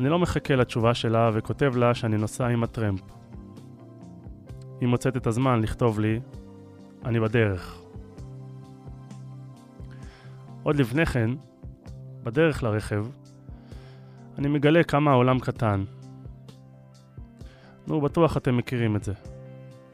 אני 0.00 0.08
לא 0.08 0.18
מחכה 0.18 0.56
לתשובה 0.56 0.94
שלה 0.94 1.30
וכותב 1.34 1.76
לה 1.76 1.94
שאני 1.94 2.16
נוסע 2.16 2.46
עם 2.46 2.62
הטרמפ. 2.62 3.00
היא 4.80 4.88
מוצאת 4.88 5.16
את 5.16 5.26
הזמן 5.26 5.60
לכתוב 5.62 6.00
לי, 6.00 6.20
אני 7.04 7.20
בדרך. 7.20 7.82
עוד 10.62 10.76
לפני 10.76 11.06
כן, 11.06 11.30
בדרך 12.22 12.62
לרכב, 12.62 13.06
אני 14.38 14.48
מגלה 14.48 14.82
כמה 14.82 15.10
העולם 15.10 15.38
קטן. 15.38 15.84
נו, 17.86 18.00
בטוח 18.00 18.36
אתם 18.36 18.56
מכירים 18.56 18.96
את 18.96 19.04
זה. 19.04 19.12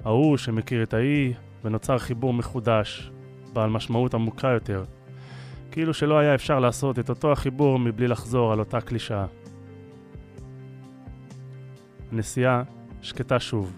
ההוא 0.04 0.36
שמכיר 0.36 0.82
את 0.82 0.94
ההיא, 0.94 1.34
ונוצר 1.64 1.98
חיבור 1.98 2.32
מחודש, 2.32 3.10
בעל 3.52 3.70
משמעות 3.70 4.14
עמוקה 4.14 4.48
יותר. 4.48 4.84
כאילו 5.70 5.94
שלא 5.94 6.18
היה 6.18 6.34
אפשר 6.34 6.58
לעשות 6.58 6.98
את 6.98 7.10
אותו 7.10 7.32
החיבור 7.32 7.78
מבלי 7.78 8.08
לחזור 8.08 8.52
על 8.52 8.58
אותה 8.58 8.80
קלישאה. 8.80 9.26
הנסיעה 12.12 12.62
שקטה 13.02 13.40
שוב. 13.40 13.76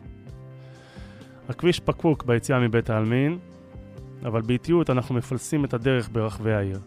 הכביש 1.48 1.80
פקוק 1.80 2.24
ביציאה 2.24 2.60
מבית 2.60 2.90
העלמין, 2.90 3.38
אבל 4.24 4.42
באיטיות 4.42 4.90
אנחנו 4.90 5.14
מפלסים 5.14 5.64
את 5.64 5.74
הדרך 5.74 6.08
ברחבי 6.12 6.52
העיר. 6.52 6.80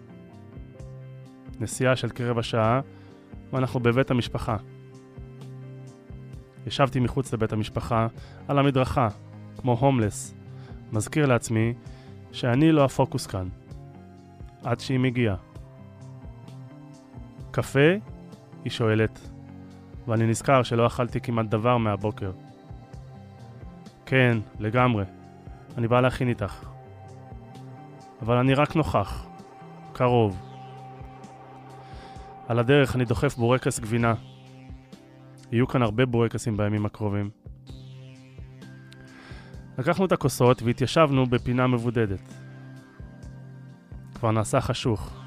נסיעה 1.59 1.95
של 1.95 2.09
כרבע 2.09 2.43
שעה, 2.43 2.81
ואנחנו 3.53 3.79
בבית 3.79 4.11
המשפחה. 4.11 4.57
ישבתי 6.67 6.99
מחוץ 6.99 7.33
לבית 7.33 7.53
המשפחה, 7.53 8.07
על 8.47 8.59
המדרכה, 8.59 9.07
כמו 9.57 9.73
הומלס, 9.73 10.33
מזכיר 10.91 11.25
לעצמי 11.25 11.73
שאני 12.31 12.71
לא 12.71 12.85
הפוקוס 12.85 13.27
כאן. 13.27 13.47
עד 14.63 14.79
שהיא 14.79 14.99
מגיעה. 14.99 15.35
קפה? 17.51 17.89
היא 18.63 18.71
שואלת, 18.71 19.29
ואני 20.07 20.27
נזכר 20.27 20.63
שלא 20.63 20.87
אכלתי 20.87 21.21
כמעט 21.21 21.45
דבר 21.45 21.77
מהבוקר. 21.77 22.31
כן, 24.05 24.37
לגמרי. 24.59 25.03
אני 25.77 25.87
בא 25.87 26.01
להכין 26.01 26.29
איתך. 26.29 26.65
אבל 28.21 28.37
אני 28.37 28.53
רק 28.53 28.75
נוכח. 28.75 29.27
קרוב. 29.93 30.41
על 32.47 32.59
הדרך 32.59 32.95
אני 32.95 33.05
דוחף 33.05 33.35
בורקס 33.35 33.79
גבינה. 33.79 34.13
יהיו 35.51 35.67
כאן 35.67 35.81
הרבה 35.81 36.05
בורקסים 36.05 36.57
בימים 36.57 36.85
הקרובים. 36.85 37.29
לקחנו 39.77 40.05
את 40.05 40.11
הכוסות 40.11 40.61
והתיישבנו 40.61 41.25
בפינה 41.25 41.67
מבודדת. 41.67 42.33
כבר 44.15 44.31
נעשה 44.31 44.61
חשוך. 44.61 45.21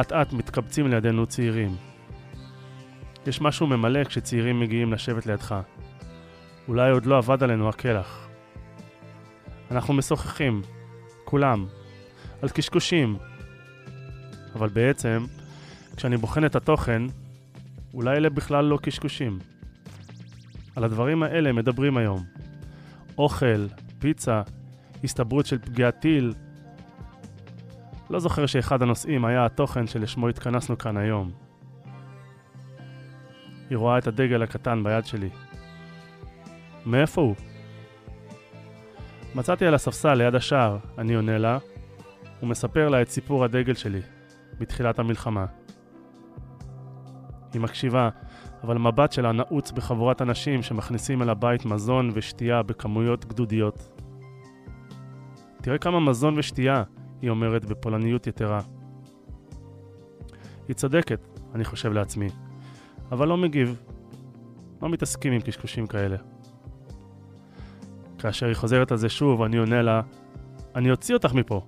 אט 0.00 0.12
אט 0.12 0.32
מתקבצים 0.32 0.88
לידינו 0.88 1.26
צעירים. 1.26 1.87
יש 3.28 3.40
משהו 3.40 3.66
ממלא 3.66 4.04
כשצעירים 4.04 4.60
מגיעים 4.60 4.92
לשבת 4.92 5.26
לידך. 5.26 5.54
אולי 6.68 6.90
עוד 6.90 7.06
לא 7.06 7.18
אבד 7.18 7.42
עלינו 7.42 7.68
הקלח. 7.68 8.28
אנחנו 9.70 9.94
משוחחים, 9.94 10.62
כולם, 11.24 11.66
על 12.42 12.48
קשקושים. 12.48 13.16
אבל 14.54 14.68
בעצם, 14.68 15.24
כשאני 15.96 16.16
בוחן 16.16 16.44
את 16.44 16.56
התוכן, 16.56 17.02
אולי 17.94 18.16
אלה 18.16 18.30
בכלל 18.30 18.64
לא 18.64 18.78
קשקושים. 18.82 19.38
על 20.76 20.84
הדברים 20.84 21.22
האלה 21.22 21.52
מדברים 21.52 21.96
היום. 21.96 22.24
אוכל, 23.18 23.66
פיצה, 23.98 24.42
הסתברות 25.04 25.46
של 25.46 25.58
פגיעת 25.58 26.00
טיל. 26.00 26.34
לא 28.10 28.18
זוכר 28.18 28.46
שאחד 28.46 28.82
הנושאים 28.82 29.24
היה 29.24 29.44
התוכן 29.44 29.86
שלשמו 29.86 30.28
התכנסנו 30.28 30.78
כאן 30.78 30.96
היום. 30.96 31.47
היא 33.70 33.78
רואה 33.78 33.98
את 33.98 34.06
הדגל 34.06 34.42
הקטן 34.42 34.84
ביד 34.84 35.04
שלי. 35.04 35.28
מאיפה 36.86 37.20
הוא? 37.20 37.34
מצאתי 39.34 39.66
על 39.66 39.74
הספסל 39.74 40.14
ליד 40.14 40.34
השער, 40.34 40.78
אני 40.98 41.14
עונה 41.14 41.38
לה, 41.38 41.58
ומספר 42.42 42.88
לה 42.88 43.02
את 43.02 43.08
סיפור 43.08 43.44
הדגל 43.44 43.74
שלי, 43.74 44.00
בתחילת 44.58 44.98
המלחמה. 44.98 45.46
היא 47.52 47.60
מקשיבה, 47.60 48.08
אבל 48.62 48.76
המבט 48.76 49.12
שלה 49.12 49.32
נעוץ 49.32 49.70
בחבורת 49.70 50.22
אנשים 50.22 50.62
שמכניסים 50.62 51.22
אל 51.22 51.30
הבית 51.30 51.64
מזון 51.64 52.10
ושתייה 52.14 52.62
בכמויות 52.62 53.24
גדודיות. 53.24 54.00
תראה 55.62 55.78
כמה 55.78 56.00
מזון 56.00 56.38
ושתייה, 56.38 56.82
היא 57.22 57.30
אומרת 57.30 57.64
בפולניות 57.64 58.26
יתרה. 58.26 58.60
היא 60.68 60.76
צודקת, 60.76 61.20
אני 61.54 61.64
חושב 61.64 61.92
לעצמי, 61.92 62.28
אבל 63.12 63.28
לא 63.28 63.36
מגיב. 63.36 63.82
לא 64.82 64.88
מתעסקים 64.88 65.32
עם 65.32 65.40
קשקושים 65.40 65.86
כאלה. 65.86 66.16
כאשר 68.18 68.46
היא 68.46 68.54
חוזרת 68.54 68.92
על 68.92 68.98
זה 68.98 69.08
שוב, 69.08 69.42
אני 69.42 69.56
עונה 69.56 69.82
לה, 69.82 70.00
אני 70.74 70.90
אוציא 70.90 71.14
אותך 71.14 71.34
מפה. 71.34 71.60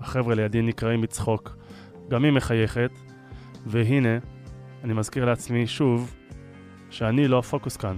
החבר'ה 0.00 0.34
לידי 0.34 0.62
נקראים 0.62 1.00
מצחוק, 1.00 1.56
גם 2.08 2.24
היא 2.24 2.32
מחייכת, 2.32 2.90
והנה, 3.66 4.18
אני 4.84 4.92
מזכיר 4.92 5.24
לעצמי 5.24 5.66
שוב, 5.66 6.14
שאני 6.90 7.28
לא 7.28 7.38
הפוקוס 7.38 7.76
כאן. 7.76 7.96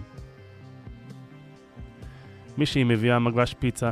מישהי 2.59 2.85
מביאה 2.85 3.19
מגבש 3.19 3.55
פיצה. 3.55 3.91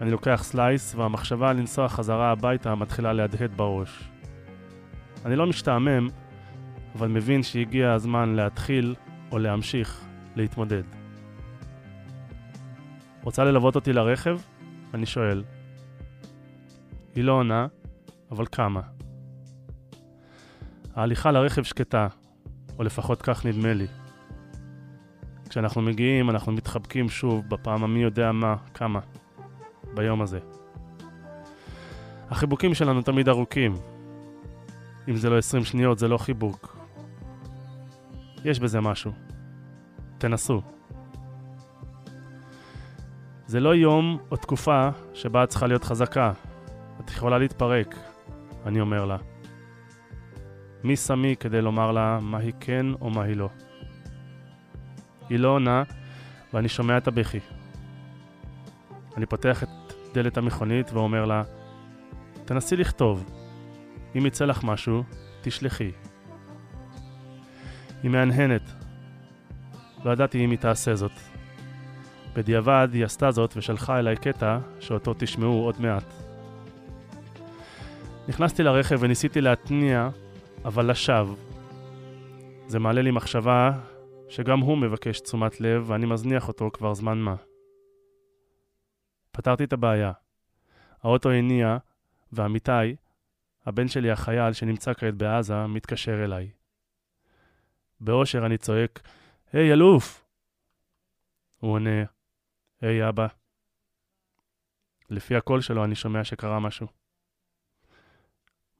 אני 0.00 0.10
לוקח 0.10 0.40
סלייס, 0.44 0.94
והמחשבה 0.94 1.52
לנסוע 1.52 1.88
חזרה 1.88 2.30
הביתה 2.30 2.74
מתחילה 2.74 3.12
להדהד 3.12 3.56
בראש. 3.56 4.10
אני 5.24 5.36
לא 5.36 5.46
משתעמם, 5.46 6.08
אבל 6.94 7.08
מבין 7.08 7.42
שהגיע 7.42 7.92
הזמן 7.92 8.34
להתחיל, 8.34 8.94
או 9.32 9.38
להמשיך, 9.38 10.04
להתמודד. 10.36 10.82
רוצה 13.22 13.44
ללוות 13.44 13.74
אותי 13.74 13.92
לרכב? 13.92 14.38
אני 14.94 15.06
שואל. 15.06 15.44
היא 17.14 17.24
לא 17.24 17.32
עונה, 17.32 17.66
אבל 18.30 18.46
כמה. 18.52 18.80
ההליכה 20.94 21.32
לרכב 21.32 21.62
שקטה, 21.62 22.08
או 22.78 22.84
לפחות 22.84 23.22
כך 23.22 23.46
נדמה 23.46 23.72
לי. 23.72 23.86
כשאנחנו 25.48 25.82
מגיעים, 25.82 26.30
אנחנו 26.30 26.52
מתחבקים 26.52 27.08
שוב 27.08 27.48
בפעם 27.48 27.84
המי 27.84 28.02
יודע 28.02 28.32
מה, 28.32 28.56
כמה, 28.74 29.00
ביום 29.94 30.22
הזה. 30.22 30.38
החיבוקים 32.30 32.74
שלנו 32.74 33.02
תמיד 33.02 33.28
ארוכים. 33.28 33.74
אם 35.08 35.16
זה 35.16 35.30
לא 35.30 35.38
20 35.38 35.64
שניות, 35.64 35.98
זה 35.98 36.08
לא 36.08 36.18
חיבוק. 36.18 36.73
יש 38.44 38.60
בזה 38.60 38.80
משהו. 38.80 39.12
תנסו. 40.18 40.62
זה 43.46 43.60
לא 43.60 43.74
יום 43.74 44.18
או 44.30 44.36
תקופה 44.36 44.88
שבה 45.14 45.44
את 45.44 45.48
צריכה 45.48 45.66
להיות 45.66 45.84
חזקה. 45.84 46.32
את 47.00 47.10
יכולה 47.10 47.38
להתפרק, 47.38 47.96
אני 48.66 48.80
אומר 48.80 49.04
לה. 49.04 49.16
מי 50.84 50.96
שמי 50.96 51.36
כדי 51.40 51.62
לומר 51.62 51.92
לה 51.92 52.18
מה 52.22 52.38
היא 52.38 52.52
כן 52.60 52.86
או 53.00 53.10
מה 53.10 53.22
היא 53.22 53.36
לא. 53.36 53.48
היא 55.28 55.38
לא 55.38 55.48
עונה, 55.48 55.82
ואני 56.52 56.68
שומע 56.68 56.98
את 56.98 57.08
הבכי. 57.08 57.40
אני 59.16 59.26
פותח 59.26 59.62
את 59.62 59.68
דלת 60.14 60.36
המכונית 60.36 60.92
ואומר 60.92 61.24
לה, 61.24 61.42
תנסי 62.44 62.76
לכתוב. 62.76 63.24
אם 64.18 64.26
יצא 64.26 64.44
לך 64.44 64.64
משהו, 64.64 65.02
תשלחי. 65.42 65.90
היא 68.04 68.10
מהנהנת. 68.10 68.62
לא 70.04 70.10
ידעתי 70.10 70.44
אם 70.44 70.50
היא 70.50 70.58
תעשה 70.58 70.94
זאת. 70.94 71.12
בדיעבד 72.34 72.88
היא 72.92 73.04
עשתה 73.04 73.30
זאת 73.30 73.54
ושלחה 73.56 73.98
אליי 73.98 74.16
קטע 74.16 74.58
שאותו 74.80 75.14
תשמעו 75.18 75.64
עוד 75.64 75.80
מעט. 75.80 76.14
נכנסתי 78.28 78.62
לרכב 78.62 78.96
וניסיתי 79.00 79.40
להתניע, 79.40 80.08
אבל 80.64 80.90
לשווא. 80.90 81.36
זה 82.66 82.78
מעלה 82.78 83.02
לי 83.02 83.10
מחשבה 83.10 83.72
שגם 84.28 84.60
הוא 84.60 84.78
מבקש 84.78 85.20
תשומת 85.20 85.60
לב 85.60 85.84
ואני 85.86 86.06
מזניח 86.06 86.48
אותו 86.48 86.70
כבר 86.72 86.94
זמן 86.94 87.18
מה. 87.18 87.34
פתרתי 89.32 89.64
את 89.64 89.72
הבעיה. 89.72 90.12
האוטו 91.02 91.30
הניע, 91.30 91.76
ואמיתי, 92.32 92.96
הבן 93.66 93.88
שלי 93.88 94.10
החייל 94.10 94.52
שנמצא 94.52 94.94
כעת 94.94 95.14
בעזה, 95.14 95.66
מתקשר 95.66 96.24
אליי. 96.24 96.63
באושר 98.00 98.46
אני 98.46 98.58
צועק, 98.58 99.00
היי 99.52 99.72
אלוף! 99.72 100.24
הוא 101.56 101.72
עונה, 101.72 102.04
היי 102.80 103.08
אבא. 103.08 103.26
לפי 105.10 105.36
הקול 105.36 105.60
שלו 105.60 105.84
אני 105.84 105.94
שומע 105.94 106.24
שקרה 106.24 106.60
משהו. 106.60 106.86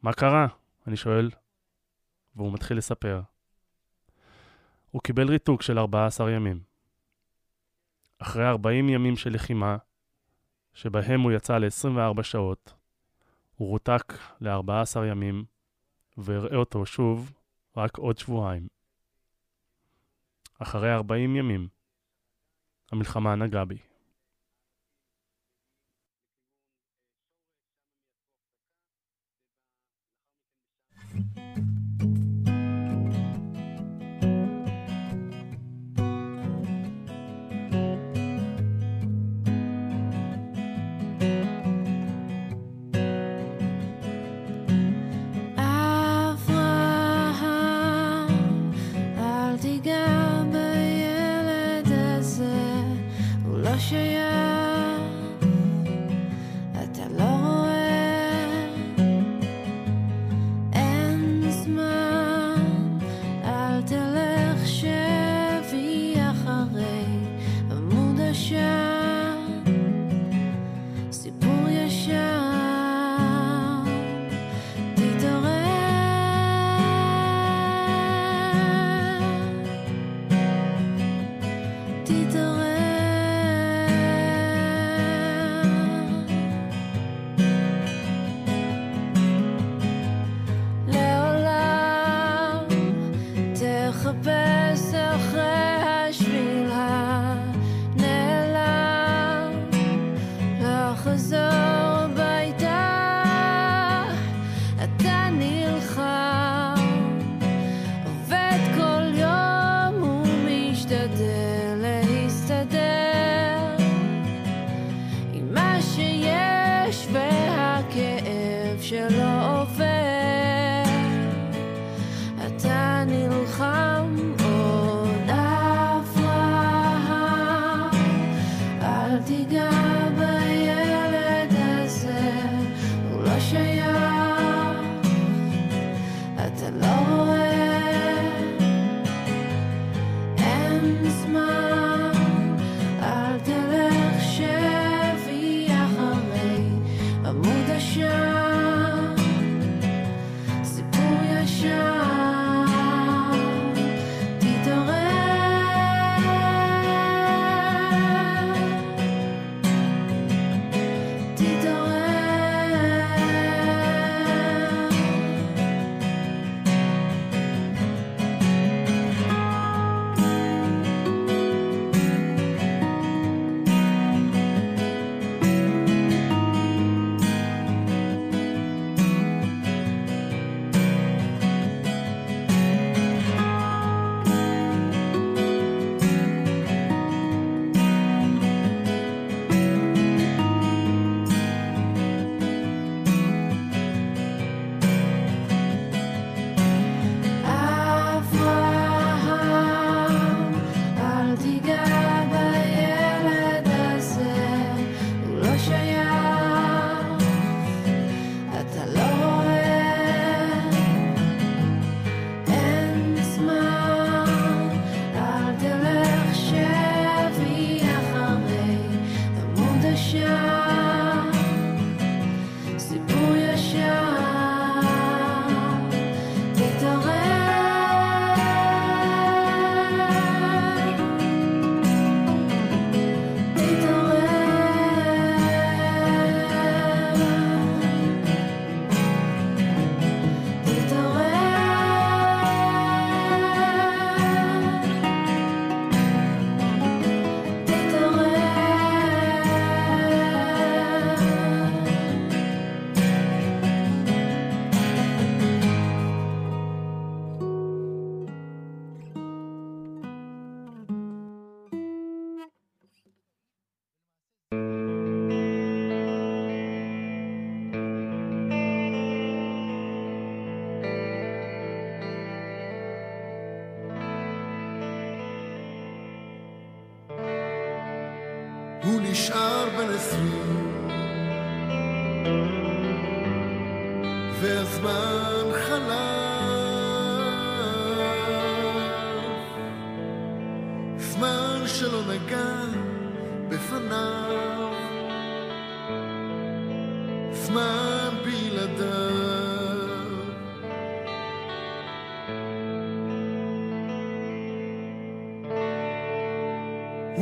מה 0.02 0.12
קרה? 0.12 0.46
אני 0.86 0.96
שואל, 0.96 1.30
והוא 2.36 2.52
מתחיל 2.52 2.76
לספר. 2.76 3.20
הוא 4.90 5.02
קיבל 5.02 5.28
ריתוק 5.28 5.62
של 5.62 5.78
14 5.78 6.30
ימים. 6.30 6.60
אחרי 8.18 8.48
40 8.48 8.88
ימים 8.88 9.16
של 9.16 9.34
לחימה, 9.34 9.76
שבהם 10.74 11.20
הוא 11.20 11.32
יצא 11.32 11.58
ל-24 11.58 12.22
שעות, 12.22 12.74
הוא 13.56 13.68
רותק 13.68 14.12
ל-14 14.40 15.04
ימים, 15.10 15.44
ואראה 16.18 16.56
אותו 16.56 16.86
שוב 16.86 17.32
רק 17.76 17.98
עוד 17.98 18.18
שבועיים. 18.18 18.73
אחרי 20.58 20.92
40 20.92 21.36
ימים, 21.36 21.68
המלחמה 22.92 23.34
נגעה 23.34 23.64
בי. 23.64 23.93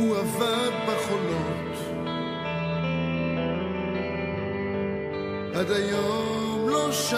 הוא 0.02 0.16
עבד 0.16 0.70
בחולות 0.86 1.76
עד 5.54 5.70
היום 5.70 6.68
לא 6.68 6.92
שם. 6.92 7.16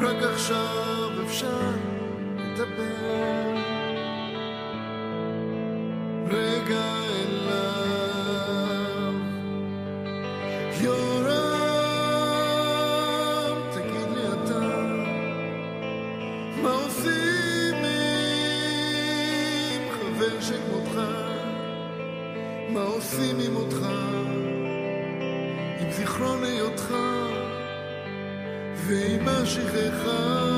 רק 0.00 0.22
עכשיו 0.22 1.10
אפשר 1.26 1.70
לדבר. 2.38 3.55
עושים 23.06 23.40
עם 23.40 23.56
אותך? 23.56 23.86
עם 25.80 25.90
זיכרון 25.90 26.44
היותך 26.44 26.94
ועם 28.74 29.28
השכחה? 29.28 30.56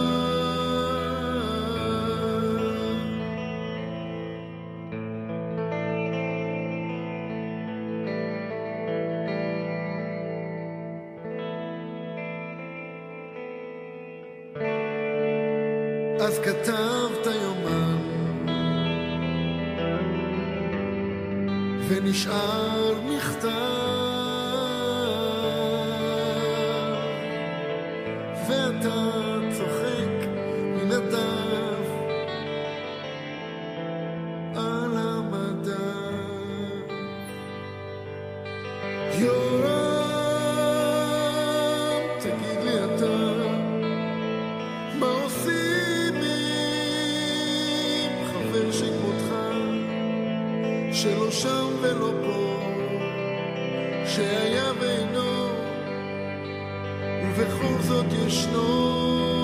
אז 16.21 16.39
כתבת 16.39 17.08
ונשאר 22.08 22.94
מכתב 23.02 23.87
שהיה 54.19 54.73
ואינו, 54.81 55.51
ובכל 57.23 57.83
זאת 57.83 58.07
ישנו. 58.27 59.38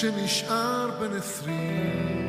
שנשאר 0.00 0.90
בן 1.00 1.16
עשרים 1.16 2.26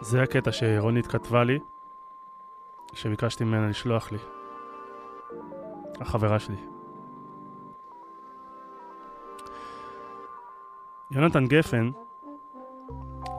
זה 0.00 0.22
הקטע 0.22 0.52
שרונית 0.52 1.06
כתבה 1.06 1.44
לי, 1.44 1.58
שביקשתי 2.94 3.44
ממנה 3.44 3.68
לשלוח 3.68 4.12
לי. 4.12 4.41
החברה 6.02 6.38
שלי. 6.38 6.56
יונתן 11.10 11.46
גפן, 11.46 11.90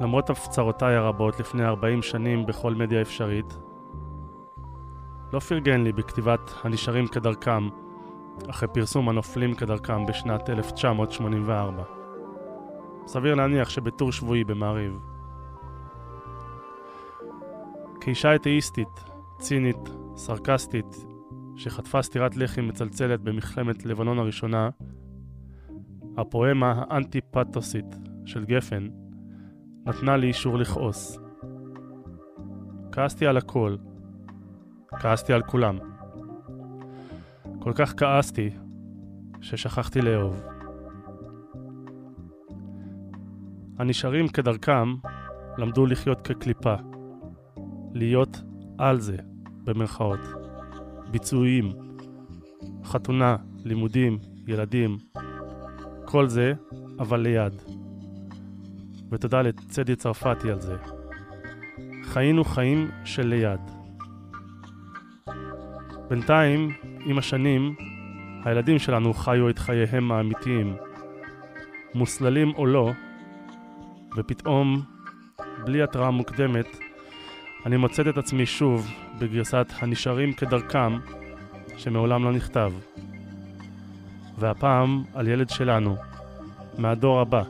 למרות 0.01 0.29
הפצרותיי 0.29 0.95
הרבות 0.95 1.39
לפני 1.39 1.65
40 1.65 2.01
שנים 2.01 2.45
בכל 2.45 2.73
מדיה 2.73 3.01
אפשרית, 3.01 3.57
לא 5.33 5.39
פרגן 5.39 5.83
לי 5.83 5.91
בכתיבת 5.91 6.53
הנשארים 6.63 7.07
כדרכם 7.07 7.69
אחרי 8.49 8.67
פרסום 8.73 9.09
הנופלים 9.09 9.55
כדרכם 9.55 10.05
בשנת 10.05 10.49
1984. 10.49 11.83
סביר 13.07 13.35
להניח 13.35 13.69
שבטור 13.69 14.11
שבועי 14.11 14.43
במעריב. 14.43 14.99
כאישה 18.01 18.35
אתאיסטית, 18.35 19.03
צינית, 19.37 19.89
סרקסטית, 20.15 21.05
שחטפה 21.55 22.01
סטירת 22.01 22.37
לחי 22.37 22.61
מצלצלת 22.61 23.19
במלחמת 23.19 23.85
לבנון 23.85 24.19
הראשונה, 24.19 24.69
הפואמה 26.17 26.73
האנטי-פתוסית 26.77 27.95
של 28.25 28.45
גפן 28.45 28.87
נתנה 29.85 30.17
לי 30.17 30.27
אישור 30.27 30.57
לכעוס. 30.57 31.19
כעסתי 32.91 33.27
על 33.27 33.37
הכל. 33.37 33.75
כעסתי 34.99 35.33
על 35.33 35.41
כולם. 35.43 35.77
כל 37.59 37.71
כך 37.75 37.93
כעסתי 37.97 38.49
ששכחתי 39.41 40.01
לאהוב. 40.01 40.43
הנשארים 43.77 44.27
כדרכם 44.27 44.95
למדו 45.57 45.85
לחיות 45.85 46.21
כקליפה. 46.21 46.75
להיות 47.93 48.41
על 48.77 48.99
זה, 48.99 49.17
במרכאות. 49.63 50.42
ביצועיים, 51.13 51.71
חתונה, 52.85 53.35
לימודים, 53.65 54.19
ילדים, 54.47 54.97
כל 56.05 56.27
זה, 56.27 56.53
אבל 56.99 57.19
ליד. 57.19 57.61
ותודה 59.11 59.41
לצדי 59.41 59.95
צרפתי 59.95 60.51
על 60.51 60.61
זה. 60.61 60.75
חיינו 62.03 62.43
חיים 62.43 62.87
של 63.05 63.27
ליד. 63.27 63.59
בינתיים, 66.09 66.69
עם 67.05 67.17
השנים, 67.17 67.75
הילדים 68.45 68.79
שלנו 68.79 69.13
חיו 69.13 69.49
את 69.49 69.59
חייהם 69.59 70.11
האמיתיים, 70.11 70.75
מוסללים 71.95 72.51
או 72.55 72.65
לא, 72.65 72.91
ופתאום, 74.17 74.81
בלי 75.65 75.83
התראה 75.83 76.11
מוקדמת, 76.11 76.77
אני 77.65 77.77
מוצאת 77.77 78.07
את 78.07 78.17
עצמי 78.17 78.45
שוב 78.45 78.87
בגרסת 79.23 79.67
הנשארים 79.79 80.33
כדרכם, 80.33 80.99
שמעולם 81.77 82.23
לא 82.23 82.31
נכתב. 82.31 82.73
והפעם 84.39 85.03
על 85.13 85.27
ילד 85.27 85.49
שלנו, 85.49 85.95
מהדור 86.77 87.19
הבא, 87.19 87.43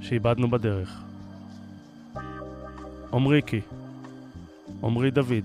שאיבדנו 0.00 0.50
בדרך. 0.50 1.02
עמריקי, 3.12 3.60
עמרי 4.82 5.10
דוד, 5.10 5.44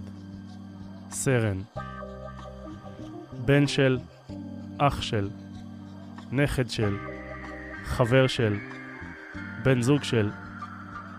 סרן, 1.10 1.58
בן 3.46 3.68
של, 3.68 4.00
אח 4.78 5.02
של, 5.02 5.30
נכד 6.32 6.70
של, 6.70 6.98
חבר 7.84 8.28
של, 8.28 8.58
בן 9.64 9.82
זוג 9.82 10.04
של, 10.04 10.30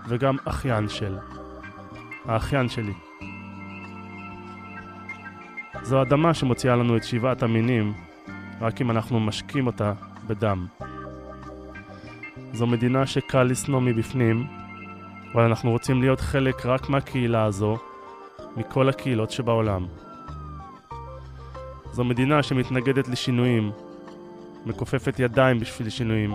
וגם 0.08 0.36
אחיין 0.44 0.88
של. 0.88 1.18
האחיין 2.24 2.68
שלי. 2.68 3.07
זו 5.88 6.02
אדמה 6.02 6.34
שמוציאה 6.34 6.76
לנו 6.76 6.96
את 6.96 7.04
שבעת 7.04 7.42
המינים, 7.42 7.92
רק 8.60 8.80
אם 8.80 8.90
אנחנו 8.90 9.20
משקים 9.20 9.66
אותה 9.66 9.92
בדם. 10.26 10.66
זו 12.52 12.66
מדינה 12.66 13.06
שקל 13.06 13.42
לשנוא 13.42 13.80
מבפנים, 13.80 14.46
אבל 15.32 15.42
אנחנו 15.42 15.70
רוצים 15.70 16.00
להיות 16.00 16.20
חלק 16.20 16.66
רק 16.66 16.88
מהקהילה 16.88 17.44
הזו, 17.44 17.78
מכל 18.56 18.88
הקהילות 18.88 19.30
שבעולם. 19.30 19.86
זו 21.92 22.04
מדינה 22.04 22.42
שמתנגדת 22.42 23.08
לשינויים, 23.08 23.70
מכופפת 24.66 25.18
ידיים 25.18 25.58
בשביל 25.58 25.90
שינויים, 25.90 26.34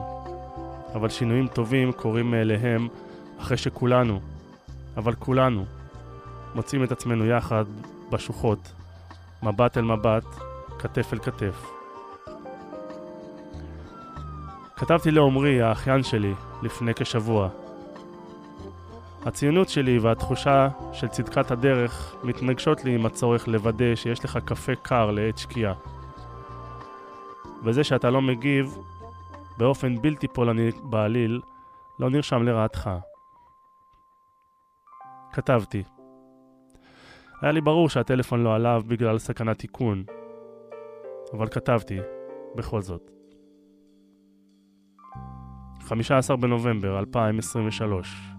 אבל 0.95 1.09
שינויים 1.09 1.47
טובים 1.47 1.91
קורים 1.91 2.31
מאליהם 2.31 2.87
אחרי 3.39 3.57
שכולנו, 3.57 4.19
אבל 4.97 5.13
כולנו, 5.15 5.65
מוצאים 6.55 6.83
את 6.83 6.91
עצמנו 6.91 7.25
יחד 7.25 7.65
בשוחות, 8.09 8.73
מבט 9.43 9.77
אל 9.77 9.83
מבט, 9.83 10.25
כתף 10.79 11.13
אל 11.13 11.19
כתף. 11.19 11.71
כתבתי 14.75 15.11
לעומרי, 15.11 15.61
האחיין 15.61 16.03
שלי, 16.03 16.33
לפני 16.61 16.93
כשבוע. 16.93 17.49
הציונות 19.25 19.69
שלי 19.69 19.99
והתחושה 19.99 20.67
של 20.93 21.07
צדקת 21.07 21.51
הדרך 21.51 22.15
מתנגשות 22.23 22.85
לי 22.85 22.95
עם 22.95 23.05
הצורך 23.05 23.47
לוודא 23.47 23.95
שיש 23.95 24.25
לך 24.25 24.39
קפה 24.45 24.75
קר 24.75 25.11
לעת 25.11 25.37
שקיעה. 25.37 25.73
וזה 27.63 27.83
שאתה 27.83 28.09
לא 28.09 28.21
מגיב 28.21 28.77
באופן 29.57 30.01
בלתי 30.01 30.27
פולני 30.27 30.71
בעליל 30.83 31.41
לא 31.99 32.09
נרשם 32.09 32.43
לרעתך. 32.43 32.89
כתבתי 35.33 35.83
היה 37.43 37.51
לי 37.51 37.61
ברור 37.61 37.89
שהטלפון 37.89 38.43
לא 38.43 38.55
עליו 38.55 38.81
בגלל 38.87 39.17
סכנת 39.17 39.59
תיקון, 39.59 40.03
אבל 41.33 41.47
כתבתי, 41.47 41.99
בכל 42.55 42.81
זאת. 42.81 43.11
15 45.81 46.37
בנובמבר 46.37 46.99
2023 46.99 48.33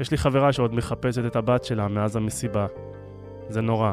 יש 0.00 0.10
לי 0.10 0.16
חברה 0.16 0.52
שעוד 0.52 0.74
מחפשת 0.74 1.26
את 1.26 1.36
הבת 1.36 1.64
שלה 1.64 1.88
מאז 1.88 2.16
המסיבה. 2.16 2.66
זה 3.48 3.60
נורא. 3.60 3.92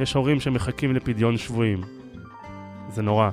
יש 0.00 0.14
הורים 0.14 0.40
שמחכים 0.40 0.94
לפדיון 0.94 1.36
שבויים. 1.36 1.80
זה 2.88 3.02
נורא. 3.02 3.30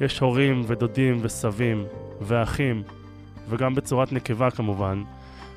יש 0.00 0.18
הורים 0.18 0.62
ודודים 0.66 1.18
וסבים 1.22 1.84
ואחים, 2.20 2.82
וגם 3.48 3.74
בצורת 3.74 4.12
נקבה 4.12 4.50
כמובן, 4.50 5.02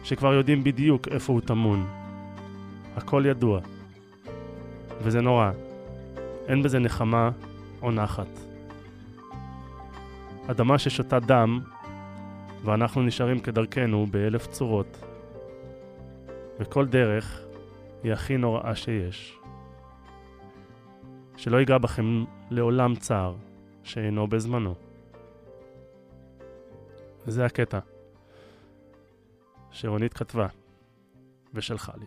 שכבר 0.07 0.33
יודעים 0.33 0.63
בדיוק 0.63 1.07
איפה 1.07 1.33
הוא 1.33 1.41
טמון. 1.41 1.87
הכל 2.95 3.23
ידוע. 3.25 3.59
וזה 5.01 5.21
נורא. 5.21 5.51
אין 6.47 6.63
בזה 6.63 6.79
נחמה 6.79 7.31
או 7.81 7.91
נחת. 7.91 8.27
אדמה 10.47 10.77
ששותה 10.77 11.19
דם, 11.19 11.59
ואנחנו 12.63 13.01
נשארים 13.01 13.39
כדרכנו 13.39 14.05
באלף 14.11 14.47
צורות. 14.47 14.97
וכל 16.59 16.85
דרך 16.85 17.41
היא 18.03 18.13
הכי 18.13 18.37
נוראה 18.37 18.75
שיש. 18.75 19.39
שלא 21.37 21.57
ייגע 21.57 21.77
בכם 21.77 22.23
לעולם 22.51 22.95
צער 22.95 23.35
שאינו 23.83 24.27
בזמנו. 24.27 24.75
וזה 27.27 27.45
הקטע. 27.45 27.96
שרונית 29.71 30.13
כתבה 30.13 30.47
ושלחה 31.53 31.91
לי. 31.97 32.05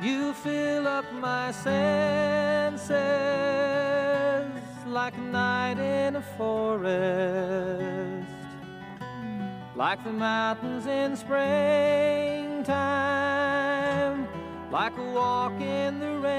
You 0.00 0.34
fill 0.44 0.86
up 0.86 1.06
my 1.28 1.50
senses 1.52 2.96
like 4.86 5.16
a 5.24 5.26
night 5.44 5.78
in 5.78 6.16
a 6.16 6.24
forest, 6.38 8.28
like 9.74 10.00
the 10.04 10.12
mountains 10.12 10.86
in 10.86 11.16
springtime, 11.16 12.66
like 14.80 14.96
a 14.98 15.08
walk 15.20 15.58
in 15.58 15.98
the 16.00 16.18
rain, 16.18 16.36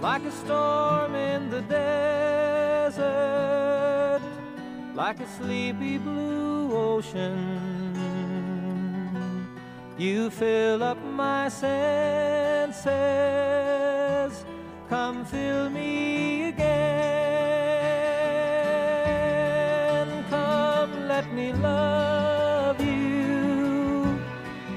like 0.00 0.22
a 0.22 0.30
storm 0.30 1.16
in 1.16 1.50
the 1.50 1.62
desert, 1.62 3.00
like 4.94 5.18
a 5.18 5.26
sleepy 5.26 5.98
blue 5.98 6.72
ocean. 6.72 7.40
You 9.98 10.30
fill 10.30 10.84
up 10.84 11.02
my 11.02 11.48
senses. 11.48 12.84
Come 14.88 15.24
fill 15.24 15.70
me 15.70 16.50
again. 16.50 16.70
Come, 20.30 21.08
let 21.08 21.32
me 21.32 21.52
love. 21.52 22.19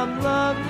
from 0.00 0.22
love. 0.22 0.69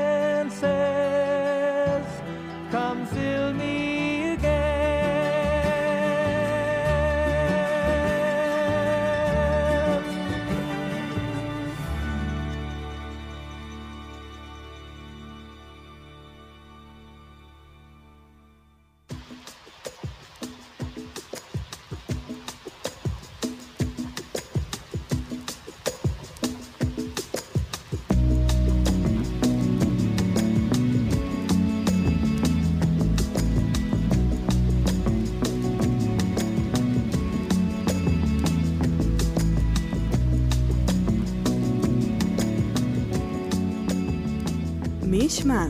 מי 45.31 45.35
ישמע? 45.35 45.65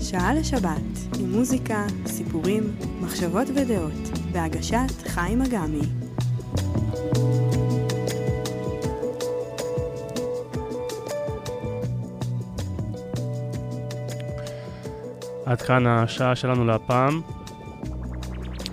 שעה 0.00 0.34
לשבת, 0.34 1.16
עם 1.20 1.32
מוזיקה, 1.32 1.86
סיפורים, 2.06 2.62
מחשבות 3.00 3.48
ודעות, 3.54 3.92
בהגשת 4.32 5.06
חיים 5.06 5.42
אגמי. 5.42 5.80
עד 15.46 15.62
כאן 15.62 15.86
השעה 15.86 16.36
שלנו 16.36 16.64
להפעם. 16.64 17.20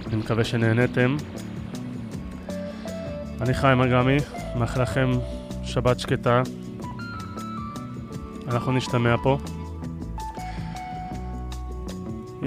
אני 0.07 0.15
מקווה 0.15 0.43
שנהניתם. 0.43 1.17
אני 3.41 3.53
חיים 3.53 3.81
אגמי, 3.81 4.17
מאחל 4.55 4.81
לכם 4.81 5.11
שבת 5.63 5.99
שקטה. 5.99 6.41
אנחנו 8.47 8.71
נשתמע 8.71 9.15
פה. 9.23 9.37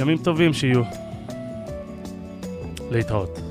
ימים 0.00 0.18
טובים 0.18 0.52
שיהיו. 0.52 0.82
להתראות. 2.90 3.47